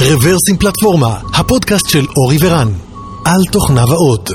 [0.00, 2.68] רוורסים פלטפורמה, הפודקאסט של אורי ורן,
[3.24, 4.30] על תוכניו האות.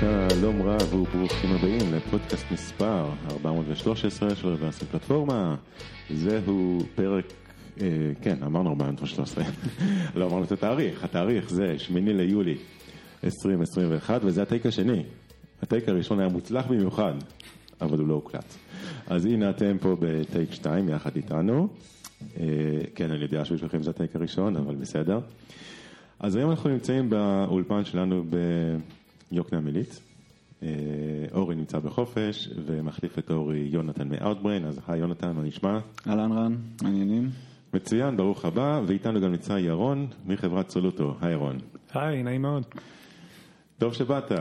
[0.00, 5.54] שלום רב וברוכים הבאים לפודקאסט מספר 413 של רוורסים פלטפורמה.
[6.10, 7.24] זהו פרק,
[7.80, 7.86] אה,
[8.22, 9.44] כן, אמרנו 413,
[10.16, 12.56] לא אמרנו את התאריך, התאריך זה 8 ליולי
[13.24, 15.02] 2021 וזה הטייק השני.
[15.64, 17.12] הטייק הראשון היה מוצלח במיוחד,
[17.80, 18.54] אבל הוא לא הוקלט.
[19.06, 21.68] אז הנה אתם פה בטייק 2 יחד איתנו.
[22.40, 22.44] אה,
[22.94, 25.20] כן, אני יודע שבשבילכם זה הטייק הראשון, אבל בסדר.
[26.20, 28.24] אז היום אנחנו נמצאים באולפן שלנו
[29.30, 30.00] ביוקנעם עילית.
[30.62, 30.68] אה,
[31.32, 35.78] אורי נמצא בחופש ומחליף את אורי יונתן מאוטבריין, אז היי יונתן, מה נשמע?
[36.06, 37.30] אהלן רן, מעניינים?
[37.74, 41.14] מצוין, ברוך הבא, ואיתנו גם נמצא ירון מחברת סולוטו.
[41.20, 41.58] היי ירון.
[41.94, 42.64] היי, נעים מאוד.
[43.84, 44.32] טוב שבאת.
[44.32, 44.36] אה,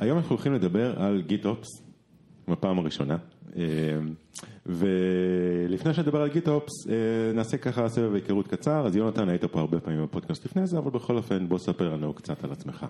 [0.00, 1.82] היום אנחנו הולכים לדבר על GitOps,
[2.48, 3.16] בפעם הראשונה.
[3.46, 3.56] אה,
[4.66, 6.90] ולפני שנדבר על GitOps, אה,
[7.34, 8.86] נעשה ככה סבב היכרות קצר.
[8.86, 12.14] אז יונתן, היית פה הרבה פעמים בפודקאסט לפני זה, אבל בכל אופן, בוא ספר לנו
[12.14, 12.86] קצת על עצמך.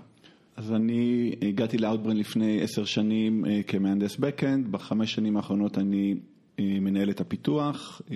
[0.57, 6.15] אז אני הגעתי ל Outbrain לפני עשר שנים אה, כמהנדס backend, בחמש שנים האחרונות אני
[6.15, 8.13] אה, מנהל את הפיתוח אה,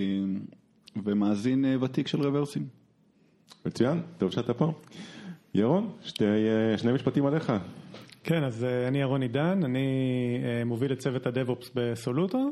[1.05, 2.67] ומאזין uh, ותיק של רוורסים.
[3.67, 4.73] מצוין, טוב שאתה פה.
[5.55, 6.25] ירון, שתי,
[6.77, 7.53] שני משפטים עליך.
[8.25, 9.86] כן, אז אני ירון עידן, אני
[10.67, 12.50] מוביל את צוות הדב-אופס בסולוטו,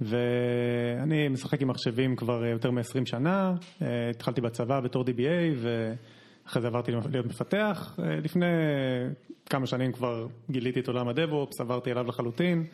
[0.00, 3.54] ואני משחק עם מחשבים כבר יותר מ-20 שנה,
[4.10, 8.46] התחלתי בצבא בתור DBA, ואחרי זה עברתי להיות מפתח, לפני
[9.46, 12.64] כמה שנים כבר גיליתי את עולם הדב-אופס, עברתי אליו לחלוטין,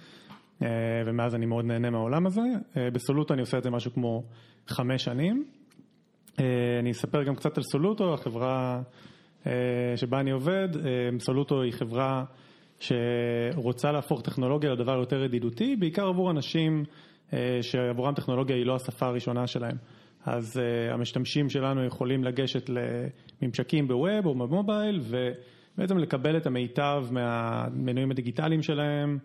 [1.06, 2.42] ומאז אני מאוד נהנה מהעולם הזה.
[2.76, 4.22] בסולוטו אני עושה את זה משהו כמו
[4.66, 5.44] חמש שנים.
[6.80, 8.82] אני אספר גם קצת על סולוטו, החברה...
[9.96, 10.68] שבה אני עובד,
[11.18, 12.24] סולוטו היא חברה
[12.80, 16.84] שרוצה להפוך טכנולוגיה לדבר יותר ידידותי, בעיקר עבור אנשים
[17.62, 19.76] שעבורם טכנולוגיה היא לא השפה הראשונה שלהם.
[20.26, 20.60] אז
[20.90, 22.70] המשתמשים שלנו יכולים לגשת
[23.42, 29.18] לממשקים בווב או במובייל ובעצם לקבל את המיטב מהמנויים הדיגיטליים שלהם,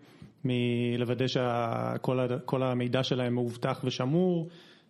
[0.44, 4.48] מלוודא שכל המידע שלהם מאובטח ושמור,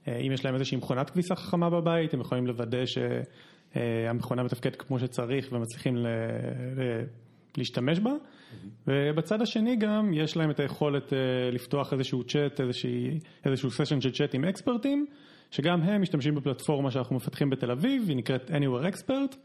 [0.09, 2.99] אם יש להם איזושהי מכונת כביסה חכמה בבית, הם יכולים לוודא ש...
[4.11, 5.95] המכונה מתפקדת כמו שצריך ומצליחים
[7.57, 8.13] להשתמש בה.
[8.87, 11.13] ובצד השני גם יש להם את היכולת
[11.53, 12.61] לפתוח איזשהו צ'אט,
[13.45, 15.07] איזשהו סשן של צ'אט עם אקספרטים
[15.51, 19.37] שגם הם משתמשים בפלטפורמה שאנחנו מפתחים בתל אביב, היא נקראת Anywhere Expert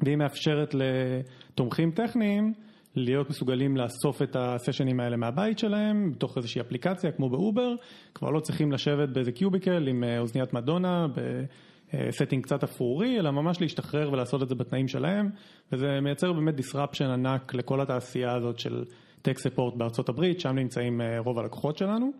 [0.00, 2.52] והיא מאפשרת לתומכים טכניים
[2.96, 7.74] להיות מסוגלים לאסוף את הסשנים האלה מהבית שלהם בתוך איזושהי אפליקציה כמו באובר,
[8.14, 11.06] כבר לא צריכים לשבת באיזה cubicle עם אוזניית מדונה
[12.10, 15.30] setting קצת אפרורי, אלא ממש להשתחרר ולעשות את זה בתנאים שלהם,
[15.72, 18.84] וזה מייצר באמת disruption ענק לכל התעשייה הזאת של
[19.28, 22.12] tech support בארצות הברית, שם נמצאים רוב הלקוחות שלנו.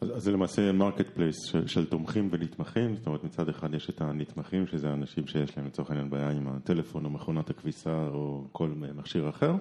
[0.00, 4.66] אז זה למעשה marketplace של, של תומכים ונתמכים, זאת אומרת מצד אחד יש את הנתמכים,
[4.66, 9.28] שזה אנשים שיש להם לצורך העניין בעיה עם הטלפון או מכונת הכביסה או כל מכשיר
[9.28, 9.52] אחר,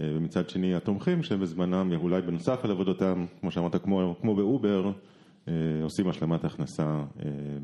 [0.00, 4.90] ומצד שני התומכים שבזמנם, אולי בנוסף על עבודתם, כמו שאמרת, כמו, כמו באובר,
[5.82, 7.02] עושים השלמת הכנסה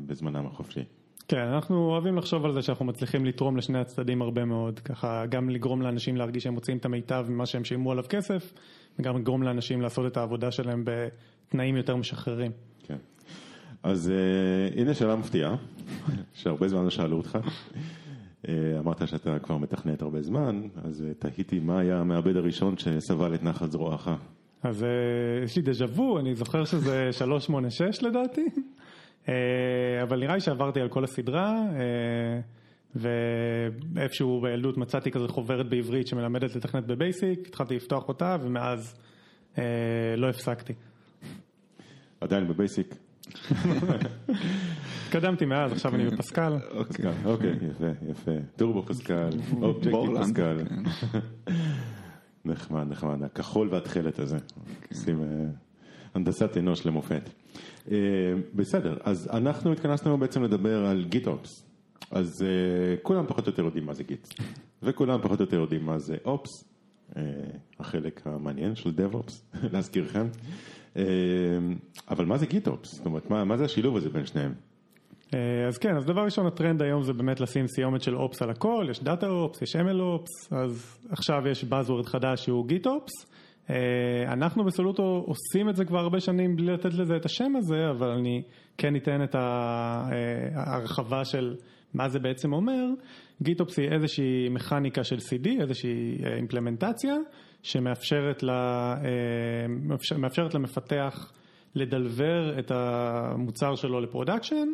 [0.05, 0.83] בזמנם החופשי.
[1.27, 5.49] כן, אנחנו אוהבים לחשוב על זה שאנחנו מצליחים לתרום לשני הצדדים הרבה מאוד, ככה גם
[5.49, 8.53] לגרום לאנשים להרגיש שהם מוצאים את המיטב ממה שהם שילמו עליו כסף,
[8.99, 12.51] וגם לגרום לאנשים לעשות את העבודה שלהם בתנאים יותר משחררים.
[12.87, 12.97] כן,
[13.83, 14.11] אז
[14.77, 15.55] הנה שאלה מפתיעה,
[16.33, 17.37] שהרבה זמן לא שאלו אותך.
[18.79, 23.71] אמרת שאתה כבר מתכנת הרבה זמן, אז תהיתי מה היה המעבד הראשון שסבל את נחת
[23.71, 24.09] זרועך.
[24.63, 24.85] אז
[25.43, 28.45] יש לי דז'ה וו, אני זוכר שזה 386 לדעתי,
[30.03, 31.63] אבל נראה לי שעברתי על כל הסדרה,
[32.95, 38.95] ואיפשהו בילדות מצאתי כזה חוברת בעברית שמלמדת לתכנת בבייסיק, התחלתי לפתוח אותה ומאז
[40.17, 40.73] לא הפסקתי.
[42.21, 42.95] עדיין ב Basic?
[45.07, 46.53] התקדמתי מאז, עכשיו אני ב Pascal.
[47.25, 48.31] אוקיי, יפה, יפה.
[48.55, 49.29] Turbo Pascal,
[49.61, 50.57] Objective Pascal.
[52.45, 54.37] נחמד, נחמד, הכחול והתכלת הזה,
[54.91, 55.23] עושים
[56.13, 57.29] הנדסת אנוש למופת.
[58.55, 61.65] בסדר, אז אנחנו התכנסנו בעצם לדבר על GitOps,
[62.11, 62.45] אז
[63.01, 64.27] כולם פחות או יותר יודעים מה זה Git,
[64.83, 66.63] וכולם פחות או יותר יודעים מה זה Ops,
[67.79, 70.27] החלק המעניין של DevOps, להזכירכם,
[72.09, 72.95] אבל מה זה GitOps?
[72.95, 74.53] זאת אומרת, מה זה השילוב הזה בין שניהם?
[75.67, 78.87] אז כן, אז דבר ראשון הטרנד היום זה באמת לשים סיומת של Ops על הכל,
[78.89, 83.11] יש Data Ops, יש ML Ops, אז עכשיו יש Buzzword חדש שהוא GitOps.
[84.27, 87.89] אנחנו ב Soluto עושים את זה כבר הרבה שנים בלי לתת לזה את השם הזה,
[87.89, 88.41] אבל אני
[88.77, 91.55] כן אתן את ההרחבה של
[91.93, 92.85] מה זה בעצם אומר.
[93.41, 97.15] GitOps היא איזושהי מכניקה של CD, איזושהי אימפלמנטציה,
[97.63, 98.95] שמאפשרת לה,
[100.53, 101.31] למפתח
[101.75, 104.67] לדלבר את המוצר שלו ל production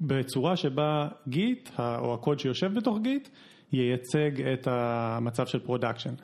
[0.00, 3.28] בצורה שבה Git או הקוד שיושב בתוך Git
[3.72, 6.14] ייצג את המצב של production.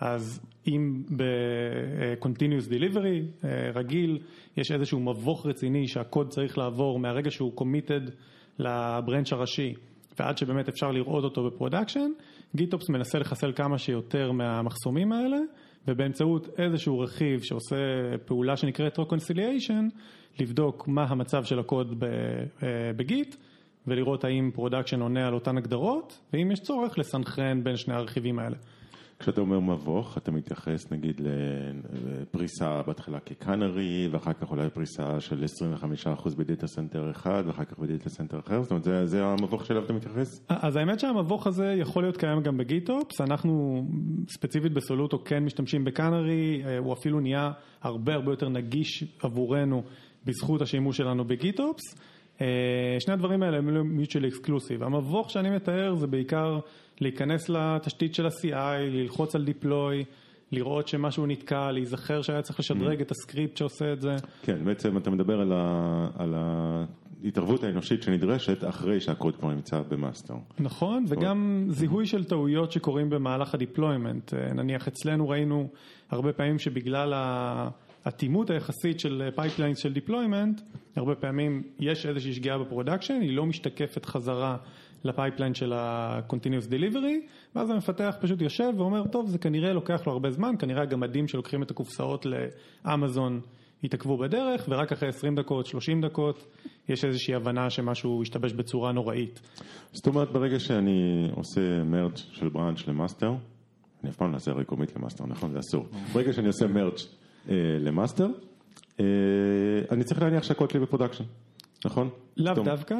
[0.00, 4.18] אז אם ב-continuous delivery רגיל
[4.56, 8.10] יש איזשהו מבוך רציני שהקוד צריך לעבור מהרגע שהוא committed
[8.58, 9.74] ל branch הראשי
[10.18, 12.10] ועד שבאמת אפשר לראות אותו ב production,
[12.56, 15.38] GitOps מנסה לחסל כמה שיותר מהמחסומים האלה
[15.88, 17.76] ובאמצעות איזשהו רכיב שעושה
[18.26, 19.94] פעולה שנקראת reconciliation,
[20.40, 22.04] לבדוק מה המצב של הקוד
[22.96, 23.36] ב Git
[23.86, 28.56] ולראות האם production עונה על אותן הגדרות ואם יש צורך לסנכרן בין שני הרכיבים האלה.
[29.18, 35.44] כשאתה אומר מבוך, אתה מתייחס נגיד לפריסה בהתחלה כ canary, ואחר כך אולי פריסה של
[36.24, 39.24] 25% ב data center אחד, ואחר כך ב data center אחר, זאת אומרת, זה, זה
[39.24, 40.40] המבוך שאליו אתה מתייחס?
[40.48, 43.84] אז האמת שהמבוך הזה יכול להיות קיים גם ב GitOps, אנחנו
[44.28, 47.50] ספציפית ב Soluto כן משתמשים ב canary, הוא אפילו נהיה
[47.82, 49.82] הרבה הרבה יותר נגיש עבורנו
[50.26, 51.82] בזכות השימוש שלנו ב GitOps.
[52.98, 56.58] שני הדברים האלה הם לא mutually exclusive, המבוך שאני מתאר זה בעיקר
[57.00, 60.04] להיכנס לתשתית של ה-CI, ללחוץ על deploy,
[60.52, 64.16] לראות שמשהו נתקע, להיזכר שהיה צריך לשדרג את הסקריפט שעושה את זה.
[64.42, 66.34] כן, בעצם אתה מדבר על, ה, על
[67.24, 70.34] ההתערבות האנושית שנדרשת אחרי שהקוד כבר נמצא ב master.
[70.58, 75.68] נכון, וגם זיהוי של טעויות שקורים במהלך ה deployment, נניח אצלנו ראינו
[76.10, 77.68] הרבה פעמים שבגלל ה...
[78.08, 80.60] אטימות היחסית של pipelines של deployment,
[80.96, 84.56] הרבה פעמים יש איזושהי שגיאה ב production, היא לא משתקפת חזרה
[85.04, 90.12] ל pipeline של ה-Continuous Delivery, ואז המפתח פשוט יושב ואומר, טוב, זה כנראה לוקח לו
[90.12, 93.40] הרבה זמן, כנראה הגמדים שלוקחים את הקופסאות לאמזון
[93.84, 96.46] התעכבו בדרך, ורק אחרי 20 דקות, 30 דקות,
[96.88, 99.40] יש איזושהי הבנה שמשהו השתבש בצורה נוראית.
[99.92, 103.30] זאת אומרת, ברגע שאני עושה merge של branch ל-master,
[104.02, 105.52] אני אף פעם לא אעשה רק commit ל-master, נכון?
[105.52, 105.86] זה אסור.
[106.12, 107.06] ברגע שאני עושה merge
[107.80, 108.26] ל-master,
[109.90, 111.24] אני צריך להניח שהקוד שלי ב-production,
[111.84, 112.10] נכון?
[112.36, 112.94] לאו דווקא,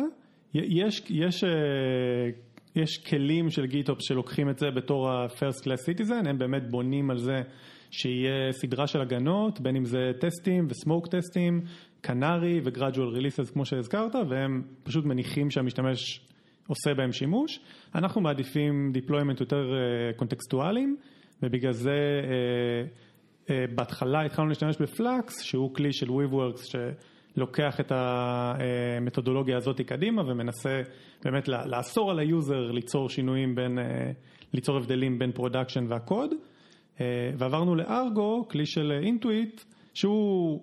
[0.54, 1.44] יש, יש,
[2.76, 7.18] יש כלים של GitOps שלוקחים את זה בתור ה-first class citizen, הם באמת בונים על
[7.18, 7.36] זה
[7.90, 11.60] שיהיה סדרה של הגנות, בין אם זה טסטים ו-smoke טסטים,
[12.00, 16.20] canary ו-gradual releases כמו שהזכרת, והם פשוט מניחים שהמשתמש
[16.66, 17.60] עושה בהם שימוש.
[17.94, 19.64] אנחנו מעדיפים deployment יותר
[20.16, 20.96] קונטקסטואליים,
[21.42, 21.98] ובגלל זה
[23.74, 26.76] בהתחלה התחלנו להשתמש ב-Flux, שהוא כלי של Weaveworks
[27.34, 30.82] שלוקח את המתודולוגיה הזאת קדימה ומנסה
[31.24, 33.78] באמת לאסור על ה-user ליצור שינויים בין,
[34.52, 36.30] ליצור הבדלים בין production והקוד.
[37.38, 39.64] ועברנו ל-Argo, כלי של Intuit,
[39.94, 40.62] שהוא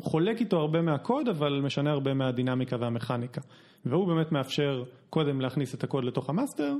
[0.00, 3.40] חולק איתו הרבה מהקוד, אבל משנה הרבה מהדינמיקה והמכניקה.
[3.84, 6.74] והוא באמת מאפשר קודם להכניס את הקוד לתוך ה-master,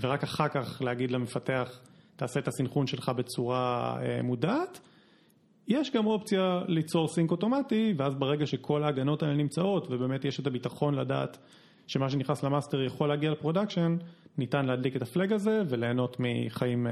[0.00, 1.80] ורק אחר כך להגיד למפתח,
[2.16, 4.80] תעשה את הסינכרון שלך בצורה מודעת.
[5.68, 10.46] יש גם אופציה ליצור sync אוטומטי, ואז ברגע שכל ההגנות האלה נמצאות, ובאמת יש את
[10.46, 11.38] הביטחון לדעת
[11.86, 13.96] שמה שנכנס ל-master יכול להגיע ל-production,
[14.38, 16.86] ניתן להדליק את ה-flag הזה וליהנות מחיים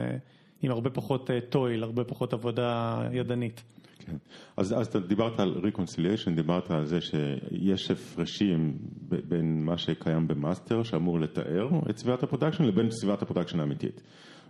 [0.62, 3.62] עם הרבה פחות toil, הרבה פחות עבודה ידנית.
[3.98, 4.16] כן,
[4.56, 8.78] אז, אז אתה דיברת על reconciliation, דיברת על זה שיש הפרשים
[9.28, 14.02] בין מה שקיים ב-master שאמור לתאר את סביבת ה-production לבין סביבת ה-production האמיתית.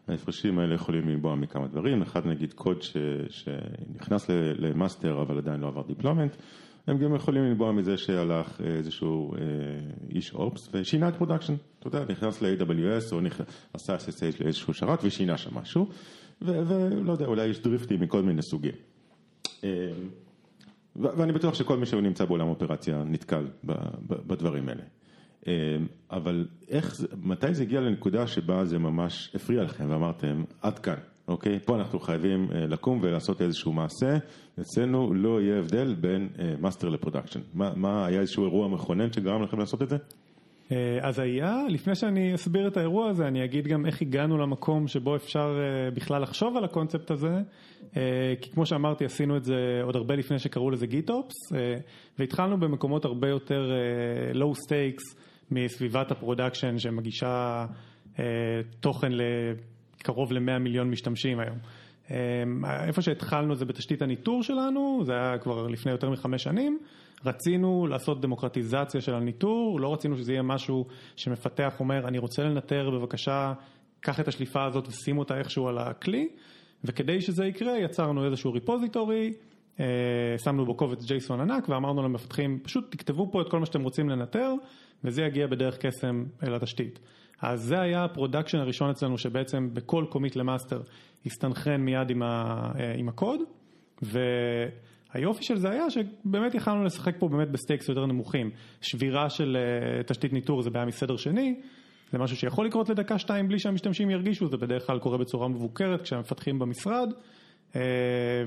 [0.08, 2.96] ההפרשים האלה יכולים לנבוע מכמה דברים, אחד נגיד קוד ש,
[3.28, 6.36] שנכנס ל-master אבל עדיין לא עבר deployment,
[6.86, 9.34] הם גם יכולים לנבוע מזה שהלך איזשהו
[10.10, 14.98] איש ops ושינה את production, אתה יודע, נכנס ל-AWS או נכנס, עשה SSH לאיזשהו שרת
[15.04, 15.88] ושינה שם משהו,
[16.42, 18.74] ולא יודע, אולי יש drift-ים מכל מיני סוגים.
[20.96, 23.46] ואני בטוח שכל מי שנמצא בעולם האופרציה נתקל
[24.26, 24.82] בדברים האלה.
[26.10, 30.94] אבל איך, מתי זה הגיע לנקודה שבה זה ממש הפריע לכם ואמרתם, עד כאן,
[31.28, 31.58] אוקיי?
[31.64, 34.16] פה אנחנו חייבים לקום ולעשות איזשהו מעשה,
[34.60, 36.28] אצלנו לא יהיה הבדל בין
[36.60, 37.40] master ל-production.
[37.54, 39.96] מה, מה היה איזשהו אירוע מכונן שגרם לכם לעשות את זה?
[41.00, 45.16] אז היה, לפני שאני אסביר את האירוע הזה, אני אגיד גם איך הגענו למקום שבו
[45.16, 45.58] אפשר
[45.94, 47.40] בכלל לחשוב על הקונספט הזה,
[48.40, 51.34] כי כמו שאמרתי עשינו את זה עוד הרבה לפני שקראו לזה GitOps,
[52.18, 53.70] והתחלנו במקומות הרבה יותר
[54.32, 55.16] low stakes
[55.52, 57.66] מסביבת ה-production שמגישה
[58.80, 61.58] תוכן לקרוב ל-100 מיליון משתמשים היום.
[62.86, 66.78] איפה שהתחלנו זה בתשתית הניטור שלנו, זה היה כבר לפני יותר מחמש שנים,
[67.24, 72.90] רצינו לעשות דמוקרטיזציה של הניטור, לא רצינו שזה יהיה משהו שמפתח אומר אני רוצה לנטר
[72.90, 73.52] בבקשה,
[74.00, 76.28] קח את השליפה הזאת ושים אותה איכשהו על הכלי,
[76.84, 79.32] וכדי שזה יקרה יצרנו איזשהו repository,
[80.44, 84.08] שמנו בו קובץ JSON ענק ואמרנו למפתחים, פשוט תכתבו פה את כל מה שאתם רוצים
[84.08, 84.54] לנטר,
[85.04, 86.98] וזה יגיע בדרך קסם אל התשתית.
[87.42, 90.82] אז זה היה ה-production הראשון אצלנו, שבעצם בכל commit ל-master
[91.26, 93.40] הסתנכרן מיד עם, ה, עם הקוד,
[94.02, 98.50] והיופי של זה היה שבאמת יכלנו לשחק פה באמת ב-stakes יותר נמוכים.
[98.80, 99.56] שבירה של
[100.06, 101.60] תשתית ניטור זה בעיה מסדר שני,
[102.12, 106.02] זה משהו שיכול לקרות לדקה שתיים בלי שהמשתמשים ירגישו, זה בדרך כלל קורה בצורה מבוקרת
[106.02, 107.08] כשהמפתחים במשרד.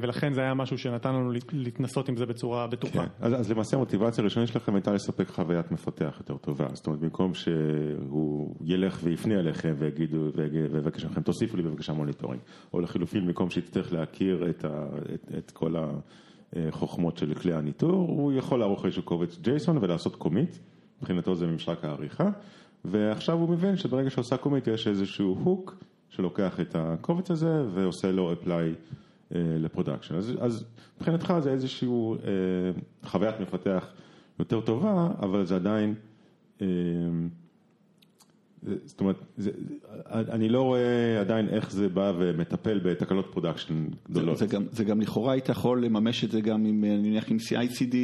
[0.02, 3.00] ולכן זה היה משהו שנתן לנו להתנסות עם זה בצורה בטוחה.
[3.00, 3.08] כן.
[3.20, 7.34] אז, אז למעשה המוטיבציה הראשונית שלכם הייתה לספק חוויית מפתח יותר טובה, זאת אומרת במקום
[7.34, 10.18] שהוא ילך ויפנה אליכם ויגידו,
[10.72, 12.42] ויבקש לכם תוסיפו לי בבקשה monitoring,
[12.74, 15.76] או לחילופין במקום שיצטרך להכיר את, ה, את, את כל
[16.54, 20.56] החוכמות של כלי הניטור, הוא יכול לערוך איזשהו קובץ JSON ולעשות commit,
[21.02, 22.30] מבחינתו זה ממשק העריכה,
[22.86, 25.76] ועכשיו הוא מבין שברגע שעושה commit יש איזשהו hook
[26.10, 28.96] שלוקח את הקובץ הזה ועושה לו apply
[29.32, 30.16] ל-production.
[30.16, 30.66] אז, אז
[30.98, 32.20] מבחינתך זה איזשהו אה,
[33.10, 33.88] חוויית מפתח
[34.40, 35.96] יותר טובה, אבל זה עדיין,
[36.62, 36.68] אה,
[38.86, 39.52] זאת אומרת, זה,
[40.12, 44.38] אני לא רואה עדיין איך זה בא ומטפל בתקלות production גדולות.
[44.38, 47.32] זה, זה, גם, זה גם לכאורה היית יכול לממש את זה גם עם, אני מניח,
[47.32, 47.96] עם CICD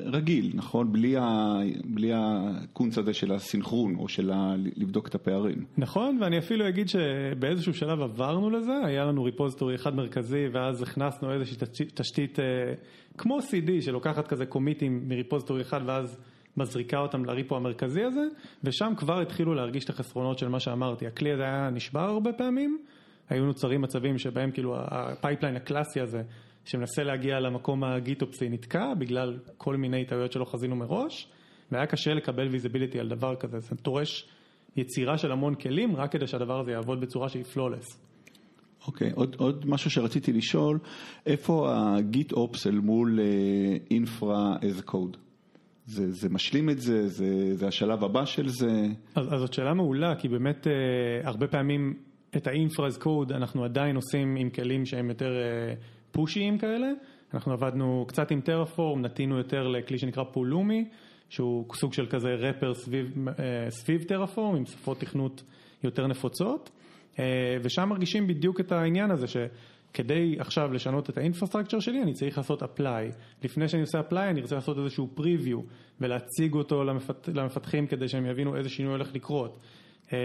[0.00, 0.92] רגיל, נכון?
[0.92, 1.54] בלי, ה,
[1.84, 5.64] בלי הקונץ הזה של הסינכרון או של ה, לבדוק את הפערים.
[5.78, 11.32] נכון, ואני אפילו אגיד שבאיזשהו שלב עברנו לזה, היה לנו repository אחד מרכזי ואז הכנסנו
[11.32, 11.56] איזושהי
[11.94, 12.38] תשתית
[13.18, 16.18] כמו CD שלוקחת כזה commit-ים מ-repository אחד ואז
[16.56, 18.22] מזריקה אותם ל-repo המרכזי הזה,
[18.64, 21.06] ושם כבר התחילו להרגיש את החסרונות של מה שאמרתי.
[21.06, 22.78] הכלי הזה היה נשבר הרבה פעמים,
[23.30, 26.22] היו נוצרים מצבים שבהם כאילו ה-pipeline הקלאסי הזה,
[26.64, 31.28] שמנסה להגיע למקום ה-GitOps-י נתקע, בגלל כל מיני טעויות שלא חזינו מראש,
[31.72, 34.28] והיה קשה לקבל visibility על דבר כזה, זה דורש
[34.76, 38.02] יצירה של המון כלים, רק כדי שהדבר הזה יעבוד בצורה שהיא flawless.
[38.86, 40.78] אוקיי, okay, עוד, עוד משהו שרציתי לשאול,
[41.26, 43.20] איפה הגיט אופס אל מול
[43.90, 45.16] אינפרה as קוד?
[45.86, 48.86] זה, זה משלים את זה, זה, זה השלב הבא של זה.
[49.14, 50.72] אז, אז זאת שאלה מעולה, כי באמת אה,
[51.28, 51.94] הרבה פעמים
[52.36, 55.74] את ה-infras code אנחנו עדיין עושים עם כלים שהם יותר אה,
[56.12, 56.86] פושיים כאלה.
[57.34, 60.88] אנחנו עבדנו קצת עם טרפורם, נטינו יותר לכלי שנקרא פולומי,
[61.28, 65.42] שהוא סוג של כזה רפר סביב, אה, סביב טרפורם, עם שפות תכנות
[65.84, 66.70] יותר נפוצות.
[67.18, 69.36] אה, ושם מרגישים בדיוק את העניין הזה, ש...
[69.96, 73.14] כדי עכשיו לשנות את האינפרסטרקצ'ר שלי, אני צריך לעשות apply.
[73.44, 75.56] לפני שאני עושה apply, אני רוצה לעשות איזשהו preview
[76.00, 77.28] ולהציג אותו למפת...
[77.34, 79.60] למפתחים כדי שהם יבינו איזה שינוי הולך לקרות.
[80.12, 80.16] אמ,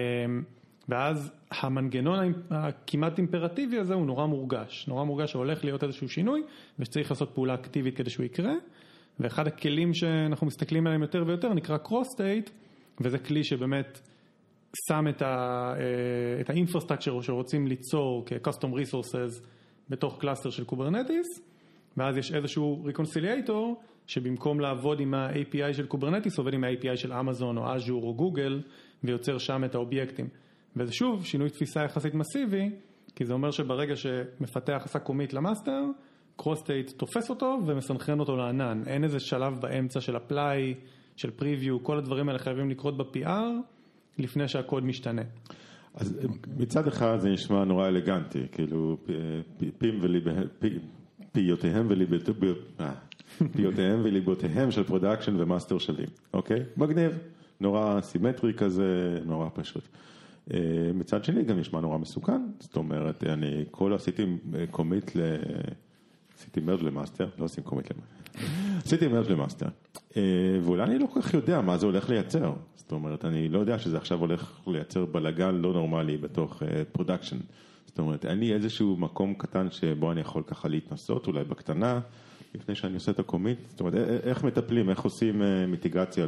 [0.89, 6.41] ואז המנגנון הכמעט אימפרטיבי הזה הוא נורא מורגש, נורא מורגש שהולך להיות איזשהו שינוי
[6.79, 8.53] ושצריך לעשות פעולה אקטיבית כדי שהוא יקרה.
[9.19, 12.49] ואחד הכלים שאנחנו מסתכלים עליהם יותר ויותר נקרא cross state,
[13.01, 14.01] וזה כלי שבאמת
[14.87, 15.21] שם את
[16.49, 19.43] ה-infrastructure שרוצים ליצור כ-custom resources
[19.89, 21.27] בתוך cluster של Kubernetes,
[21.97, 27.57] ואז יש איזשהו reconciliator שבמקום לעבוד עם ה-API של Kubernetes עובד עם ה-API של אמזון
[27.57, 28.61] או אג'ור או גוגל
[29.03, 30.27] ויוצר שם את האובייקטים.
[30.75, 32.69] וזה שוב שינוי תפיסה יחסית מסיבי,
[33.15, 35.83] כי זה אומר שברגע שמפתח עשה commit ל-master,
[36.35, 38.83] Crossplane תופס אותו ומסנכרן אותו לענן.
[38.87, 40.75] אין איזה שלב באמצע של apply,
[41.15, 43.80] של preview, כל הדברים האלה חייבים לקרות ב-PR.
[44.17, 45.21] לפני שהקוד משתנה.
[45.93, 46.19] אז
[46.57, 48.97] מצד אחד זה נשמע נורא אלגנטי, כאילו
[49.77, 49.99] פיהם
[51.31, 51.87] ופיותיהם
[53.55, 56.63] פיותיהם וליבותיהם של production ו master שלי, אוקיי?
[56.77, 57.17] מגניב,
[57.59, 59.83] נורא סימטרי כזה, נורא פשוט.
[60.93, 64.25] מצד שני גם נשמע נורא מסוכן, זאת אומרת, אני כל עשיתי
[64.71, 65.19] commit ל...
[66.41, 68.45] עשיתי merge ל master, לא עושים commit ל master.
[68.85, 69.67] עשיתי merge ל master,
[70.61, 73.79] ואולי אני לא כל כך יודע מה זה הולך לייצר, זאת אומרת, אני לא יודע
[73.79, 77.37] שזה עכשיו הולך לייצר בלאגן לא נורמלי בתוך production,
[77.85, 81.99] זאת אומרת, אין לי איזשהו מקום קטן שבו אני יכול ככה להתנסות, אולי בקטנה,
[82.55, 83.93] לפני שאני עושה את ה commit, זאת אומרת,
[84.23, 86.27] איך מטפלים, איך עושים מיטיגציה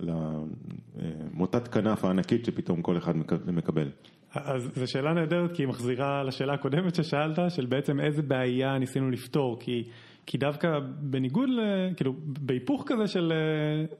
[0.00, 3.90] למוטת כנף הענקית שפתאום כל אחד מקבל.
[4.34, 9.10] אז זו שאלה נהדרת כי היא מחזירה לשאלה הקודמת ששאלת, של בעצם איזה בעיה ניסינו
[9.10, 9.84] לפתור, כי,
[10.26, 10.68] כי דווקא
[11.00, 11.60] בניגוד, ל,
[11.96, 13.32] כאילו בהיפוך כזה של,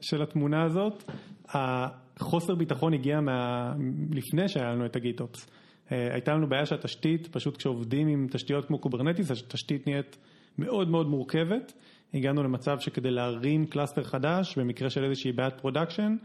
[0.01, 1.03] של התמונה הזאת,
[1.47, 3.73] החוסר ביטחון הגיע מה,
[4.11, 5.47] לפני שהיה לנו את ה GitOps.
[5.89, 10.17] הייתה לנו בעיה שהתשתית, פשוט כשעובדים עם תשתיות כמו Kubernetes, התשתית נהיית
[10.57, 11.73] מאוד מאוד מורכבת.
[12.15, 16.15] הגענו למצב שכדי להרים cluster חדש, במקרה של איזושהי בעיית production,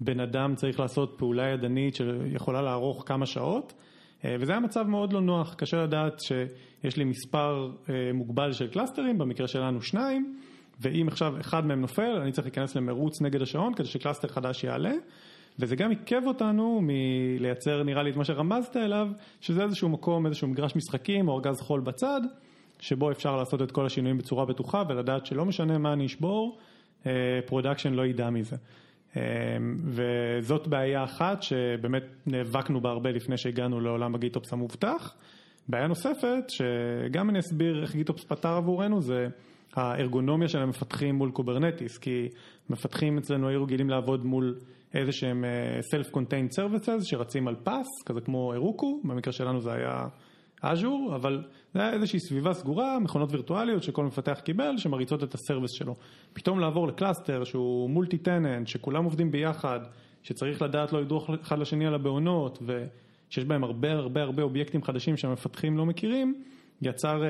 [0.00, 3.74] בן אדם צריך לעשות פעולה ידנית שיכולה לארוך כמה שעות,
[4.24, 7.70] וזה היה מצב מאוד לא נוח, קשה לדעת שיש לי מספר
[8.14, 10.36] מוגבל של קלאסטרים, במקרה שלנו שניים,
[10.80, 14.64] ואם עכשיו אחד מהם נופל, אני צריך להיכנס למרוץ נגד השעון כדי ש cluster חדש
[14.64, 14.92] יעלה.
[15.58, 19.08] וזה גם עיכב אותנו מלייצר נראה לי את מה שרמזת אליו,
[19.40, 22.20] שזה איזשהו מקום, איזשהו מגרש משחקים או ארגז חול בצד,
[22.80, 26.58] שבו אפשר לעשות את כל השינויים בצורה בטוחה ולדעת שלא משנה מה אני אשבור,
[27.46, 28.56] production לא ידע מזה.
[29.84, 35.14] וזאת בעיה אחת שבאמת נאבקנו בה הרבה לפני שהגענו לעולם ה GitOps המובטח.
[35.68, 39.26] בעיה נוספת, שגם אני אסביר איך GitOps פתר עבורנו, זה
[39.74, 42.28] הארגונומיה של המפתחים מול Kubernetes, כי
[42.70, 44.58] מפתחים אצלנו היו רגילים לעבוד מול
[44.94, 45.44] איזה שהם
[45.94, 50.06] self-contained services שרצים על PaaS, כזה כמו Heroku, במקרה שלנו זה היה
[50.60, 55.38] אג'ור, אבל זה היה איזושהי סביבה סגורה, מכונות וירטואליות שכל מפתח קיבל, שמריצות את ה
[55.38, 55.94] service שלו.
[56.32, 59.80] פתאום לעבור ל cluster שהוא multi tenant, שכולם עובדים ביחד,
[60.22, 65.16] שצריך לדעת לא לדרוך אחד לשני על הבהונות, ושיש בהם הרבה הרבה הרבה אובייקטים חדשים
[65.16, 66.42] שהמפתחים לא מכירים,
[66.82, 67.22] יצר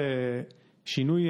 [0.85, 1.23] שינוי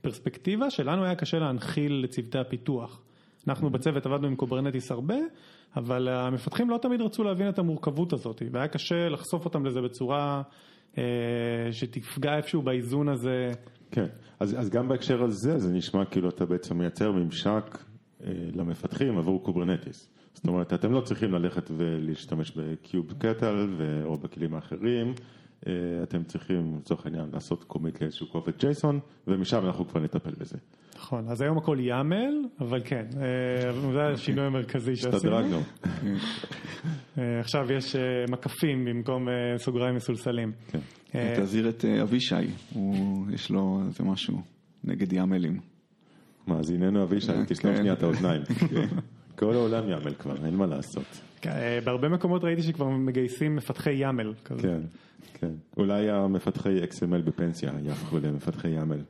[0.00, 3.02] פרספקטיבה שלנו היה קשה להנחיל לצוותי הפיתוח.
[3.48, 5.16] אנחנו בצוות עבדנו עם Kubernetes הרבה,
[5.76, 10.42] אבל המפתחים לא תמיד רצו להבין את המורכבות הזאת, והיה קשה לחשוף אותם לזה בצורה
[11.70, 13.50] שתפגע איפשהו באיזון הזה.
[13.90, 14.06] כן,
[14.40, 17.78] אז, אז גם בהקשר הזה זה נשמע כאילו אתה בעצם מייצר ממשק
[18.54, 20.10] למפתחים עבור Kubernetes.
[20.34, 23.66] זאת אומרת, אתם לא צריכים ללכת ולהשתמש ב kubectl
[24.04, 25.14] או בכלים האחרים.
[26.02, 30.58] אתם צריכים לצורך העניין לעשות commit לאיזשהו קובץ JSON ומשם אנחנו כבר נטפל בזה.
[30.96, 33.06] נכון, אז היום הכל YAML, אבל כן,
[33.92, 35.16] זה השינוי המרכזי שעשינו.
[35.16, 35.60] השתדרגנו.
[37.40, 37.96] עכשיו יש
[38.30, 40.52] מקפים במקום סוגריים מסולסלים.
[41.36, 42.34] תזהיר את אבישי,
[43.30, 44.42] יש לו איזה משהו
[44.84, 45.60] נגד יאמלים.
[46.46, 48.42] מאזיננו אבישי, תסתום שנייה את האוזניים.
[49.38, 51.20] כל העולם יאמל כבר, אין מה לעשות.
[51.84, 54.34] בהרבה מקומות ראיתי שכבר מגייסים מפתחי יאמל.
[54.44, 54.80] כן,
[55.34, 55.52] כן.
[55.76, 59.00] אולי המפתחי XML בפנסיה יהפכו למפתחי יאמל.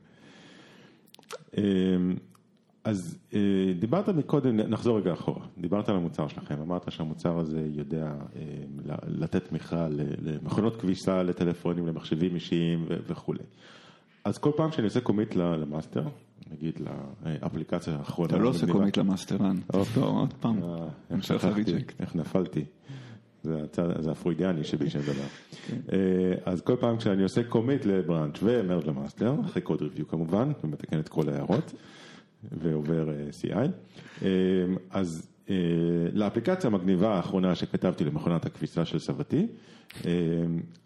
[2.87, 3.17] אז
[3.79, 8.13] דיברת מקודם, נחזור רגע אחורה, דיברת על המוצר שלכם, אמרת שהמוצר הזה יודע
[9.07, 9.87] לתת תמיכה
[10.21, 13.43] למכונות כביסה, לטלפונים, למחשבים אישיים וכולי.
[14.25, 16.03] אז כל פעם שאני עושה commit ל master,
[16.51, 16.79] נגיד
[17.25, 18.29] לאפליקציה האחרונה.
[18.29, 19.55] אתה לא עושה commit ל master.
[19.73, 20.59] עוד פעם.
[21.99, 22.65] איך נפלתי.
[23.43, 25.27] זה הפרוידיאני שבי שמדבר.
[26.45, 30.07] אז כל פעם כשאני עושה commit ל branch ו merge ל master, אחרי code review
[30.07, 31.73] כמובן, ומתקן את כל ההערות,
[32.43, 33.09] ועובר
[33.41, 34.25] CI,
[34.89, 35.29] אז
[36.13, 39.47] לאפליקציה המגניבה האחרונה שכתבתי למכונת הכביסה של סבתי,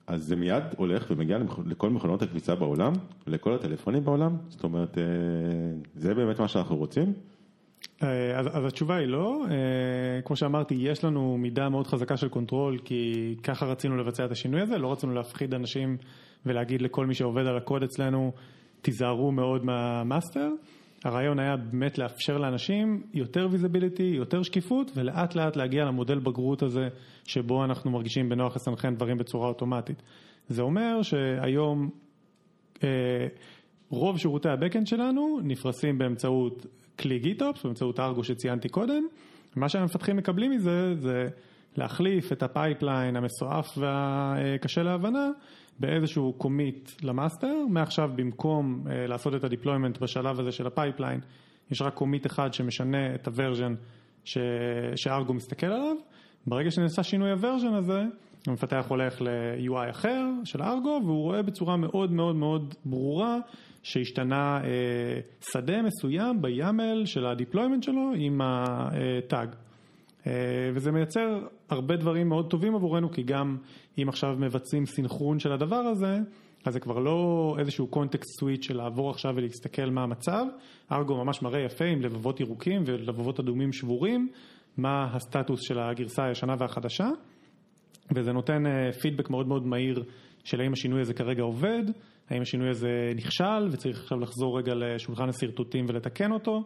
[0.07, 2.93] אז זה מיד הולך ומגיע לכל מכונות הכביסה בעולם,
[3.27, 4.97] לכל הטלפונים בעולם, זאת אומרת,
[5.95, 7.13] זה באמת מה שאנחנו רוצים.
[8.35, 9.45] אז, אז התשובה היא לא,
[10.25, 14.61] כמו שאמרתי, יש לנו מידה מאוד חזקה של control, כי ככה רצינו לבצע את השינוי
[14.61, 15.97] הזה, לא רצינו להפחיד אנשים
[16.45, 18.31] ולהגיד לכל מי שעובד על הקוד אצלנו,
[18.81, 20.49] תיזהרו מאוד מה master.
[21.05, 26.87] הרעיון היה באמת לאפשר לאנשים יותר visibility, יותר שקיפות, ולאט לאט להגיע למודל בגרות הזה,
[27.23, 30.01] שבו אנחנו מרגישים בנוח לסנכרן דברים בצורה אוטומטית.
[30.47, 31.89] זה אומר שהיום
[32.83, 33.27] אה,
[33.89, 36.65] רוב שירותי ה backend שלנו נפרסים באמצעות
[36.99, 39.03] כלי GitOps, באמצעות Argo שציינתי קודם,
[39.55, 41.27] מה שהמפתחים מקבלים מזה זה
[41.75, 45.29] להחליף את ה pipeline המסועף והקשה להבנה
[45.79, 51.19] באיזשהו commit ל master, מעכשיו במקום לעשות את ה deployment בשלב הזה של ה pipeline,
[51.71, 53.73] יש רק commit אחד שמשנה את ה version
[54.95, 55.95] ש Argo מסתכל עליו,
[56.47, 58.03] ברגע שנעשה שינוי ה version הזה,
[58.47, 63.37] המפתח הולך ל-UI אחר של Argo והוא רואה בצורה מאוד מאוד מאוד ברורה
[63.83, 65.19] שהשתנה אה,
[65.51, 69.49] שדה מסוים ב-YAML של ה deployment שלו עם ה tag.
[70.27, 70.31] אה,
[70.73, 73.57] וזה מייצר הרבה דברים מאוד טובים עבורנו, כי גם
[73.97, 76.17] אם עכשיו מבצעים סינכרון של הדבר הזה,
[76.65, 80.45] אז זה כבר לא איזשהו context switch של לעבור עכשיו ולהסתכל מה המצב,
[80.91, 84.29] Argo ממש מראה יפה עם לבבות ירוקים ולבבות אדומים שבורים,
[84.77, 87.09] מה הסטטוס של הגרסה הישנה והחדשה,
[88.15, 88.63] וזה נותן
[89.01, 90.03] פידבק מאוד מאוד מהיר
[90.43, 91.83] של האם השינוי הזה כרגע עובד,
[92.29, 96.63] האם השינוי הזה נכשל וצריך עכשיו לחזור רגע לשולחן השרטוטים ולתקן אותו,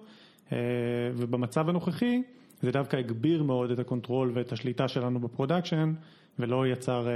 [1.18, 2.22] ובמצב הנוכחי
[2.62, 5.94] זה דווקא הגביר מאוד את ה control ואת השליטה שלנו ב production,
[6.40, 7.08] ולא יצר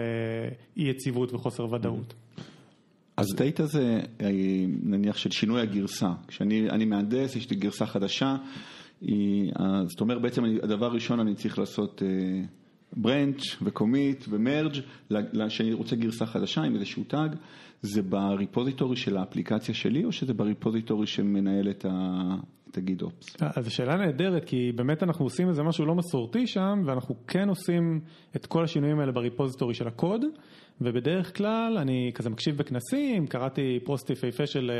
[0.77, 2.13] אי יציבות וחוסר ודאות.
[3.17, 3.99] ה state הזה,
[4.83, 8.35] נניח של שינוי הגרסה, כשאני מהנדס, יש לי גרסה חדשה,
[9.85, 12.01] זאת אומרת בעצם הדבר הראשון אני צריך לעשות
[12.93, 14.79] branch ו commit ו merge
[15.49, 17.35] שאני רוצה גרסה חדשה עם איזשהו tag,
[17.81, 22.35] זה ב repository של האפליקציה שלי או שזה ב repository שמנהל את ה...
[22.71, 23.35] GitOps.
[23.55, 27.99] אז שאלה נהדרת, כי באמת אנחנו עושים איזה משהו לא מסורתי שם, ואנחנו כן עושים
[28.35, 30.21] את כל השינויים האלה ב repository של הקוד,
[30.81, 34.71] ובדרך כלל אני כזה מקשיב בכנסים, קראתי פוסט יפהפה של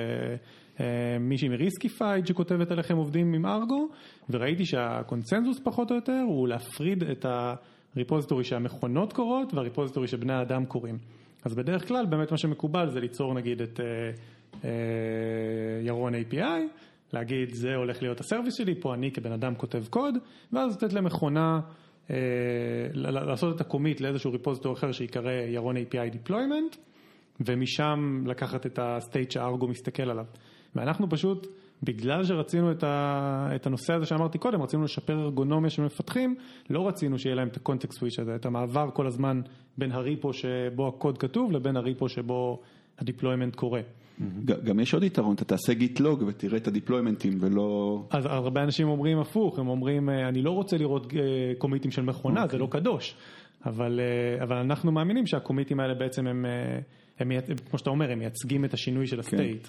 [1.20, 3.88] מישהי מ Riskified שכותבת על איך הם עובדים עם Argo,
[4.30, 7.26] וראיתי שהקונצנזוס פחות או יותר הוא להפריד את
[7.96, 10.98] ה repository שהמכונות קוראות וה repository שבני האדם קוראים.
[11.46, 13.80] אז בדרך כלל באמת מה שמקובל זה ליצור נגיד את
[14.64, 14.70] אה,
[15.84, 16.62] ירון API,
[17.14, 20.16] להגיד זה הולך להיות ה service שלי, פה אני כבן אדם כותב קוד,
[20.54, 21.60] ואז לתת למכונה
[22.10, 22.16] אה,
[22.94, 26.78] לעשות את ה commit לאיזשהו repository אחר שיקרא ירון API deployment,
[27.40, 30.26] ומשם לקחת את ה state שה Argo מסתכל עליו.
[30.76, 31.48] ואנחנו פשוט,
[31.84, 36.36] בגלל שרצינו את, ה, את הנושא הזה שאמרתי קודם, רצינו לשפר ארגונומיה של מפתחים,
[36.70, 39.42] לא רצינו שיהיה להם את ה context switch הזה, את המעבר כל הזמן
[39.78, 42.62] בין ה repo שבו הקוד כתוב לבין ה repo שבו
[43.00, 43.82] ה deployment קורה.
[44.46, 48.02] גם יש עוד יתרון, אתה תעשה git log ותראה את ה deployment ים ולא...
[48.12, 51.14] אז הרבה אנשים אומרים הפוך, הם אומרים אני לא רוצה לראות
[51.58, 52.52] קומיטים של מכונה, okay.
[52.52, 52.82] זה לא אוקיי.
[52.82, 53.16] קדוש.
[53.66, 54.00] אבל,
[54.44, 56.46] אבל אנחנו מאמינים שהקומיטים האלה בעצם הם,
[57.20, 57.32] הם,
[57.70, 59.20] כמו שאתה אומר, הם מייצגים את השינוי של כן.
[59.20, 59.68] הסטייט.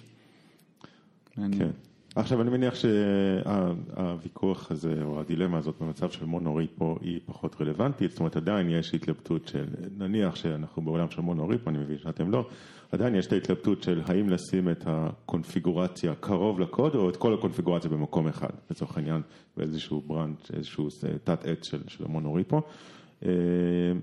[2.14, 8.20] עכשיו אני מניח שהוויכוח הזה או הדילמה הזאת במצב של מונוריפו היא פחות רלוונטית, זאת
[8.20, 9.64] אומרת עדיין יש התלבטות של,
[9.98, 12.46] נניח שאנחנו בעולם של מונוריפו, אני מבין שאתם לא,
[12.92, 17.90] עדיין יש את ההתלבטות של האם לשים את הקונפיגורציה קרוב לקוד או את כל הקונפיגורציה
[17.90, 19.22] במקום אחד, לצורך העניין
[19.56, 20.88] באיזשהו branch, איזשהו
[21.24, 22.56] תת עץ של, של ה monorepo.
[22.56, 22.62] אה,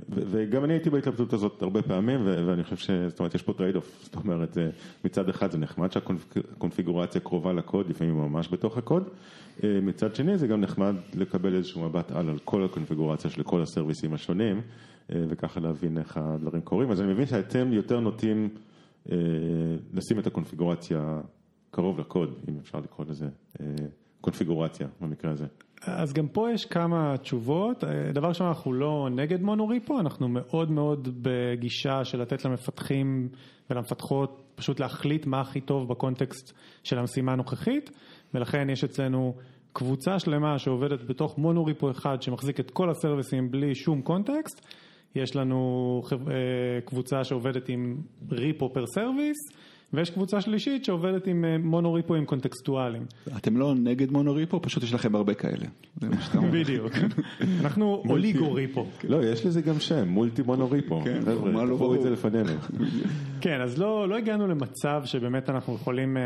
[0.10, 2.92] וגם אני הייתי בהתלבטות הזאת הרבה פעמים, ואני חושב ש...
[3.08, 4.58] זאת אומרת, יש פה trade-off, זאת אומרת,
[5.06, 9.10] מצד אחד זה נחמד שהקונפיגורציה קרובה לקוד, לפעמים ממש בתוך הקוד,
[9.64, 13.62] אה, מצד שני זה גם נחמד לקבל איזשהו מבט על על כל הקונפיגורציה של כל
[13.62, 14.62] ה service ים השונים,
[15.12, 18.50] אה, וככה להבין איך הדברים קורים, אז אני מבין שאתם יותר נוטים
[19.94, 21.22] לשים את הקונפיגורציה
[21.72, 23.28] קרוב לקוד, אם אפשר לקרוא לזה
[24.22, 25.46] קונפיגורציה במקרה הזה.
[25.82, 31.10] אז גם פה יש כמה תשובות, דבר ראשון אנחנו לא נגד מונוריפו, אנחנו מאוד מאוד
[31.22, 33.30] בגישה של לתת למפתחים
[33.70, 37.92] ולמפתחות פשוט להחליט מה הכי טוב בקונטקסט של המשימה הנוכחית,
[38.34, 39.34] ולכן יש אצלנו
[39.74, 44.66] קבוצה שלמה שעובדת בתוך מונוריפו אחד שמחזיק את כל הסרוויסים בלי שום קונטקסט,
[45.16, 46.02] יש לנו
[46.86, 47.98] קבוצה שעובדת עם
[48.32, 49.38] repo per service,
[49.94, 53.06] ויש קבוצה שלישית שעובדת עם אה, monorepo אים קונטקסטואליים.
[53.38, 55.66] אתם לא נגד monorepo, פשוט יש לכם הרבה כאלה.
[56.52, 56.94] בדיוק,
[57.62, 58.86] אנחנו oligorepo.
[59.04, 61.02] לא, יש לזה גם שם, multi monorepo.
[61.04, 62.50] כן, חבר'ה, לא תבואו את זה לפנינו.
[63.42, 66.24] כן, אז לא, לא הגענו למצב שבאמת אנחנו יכולים אה,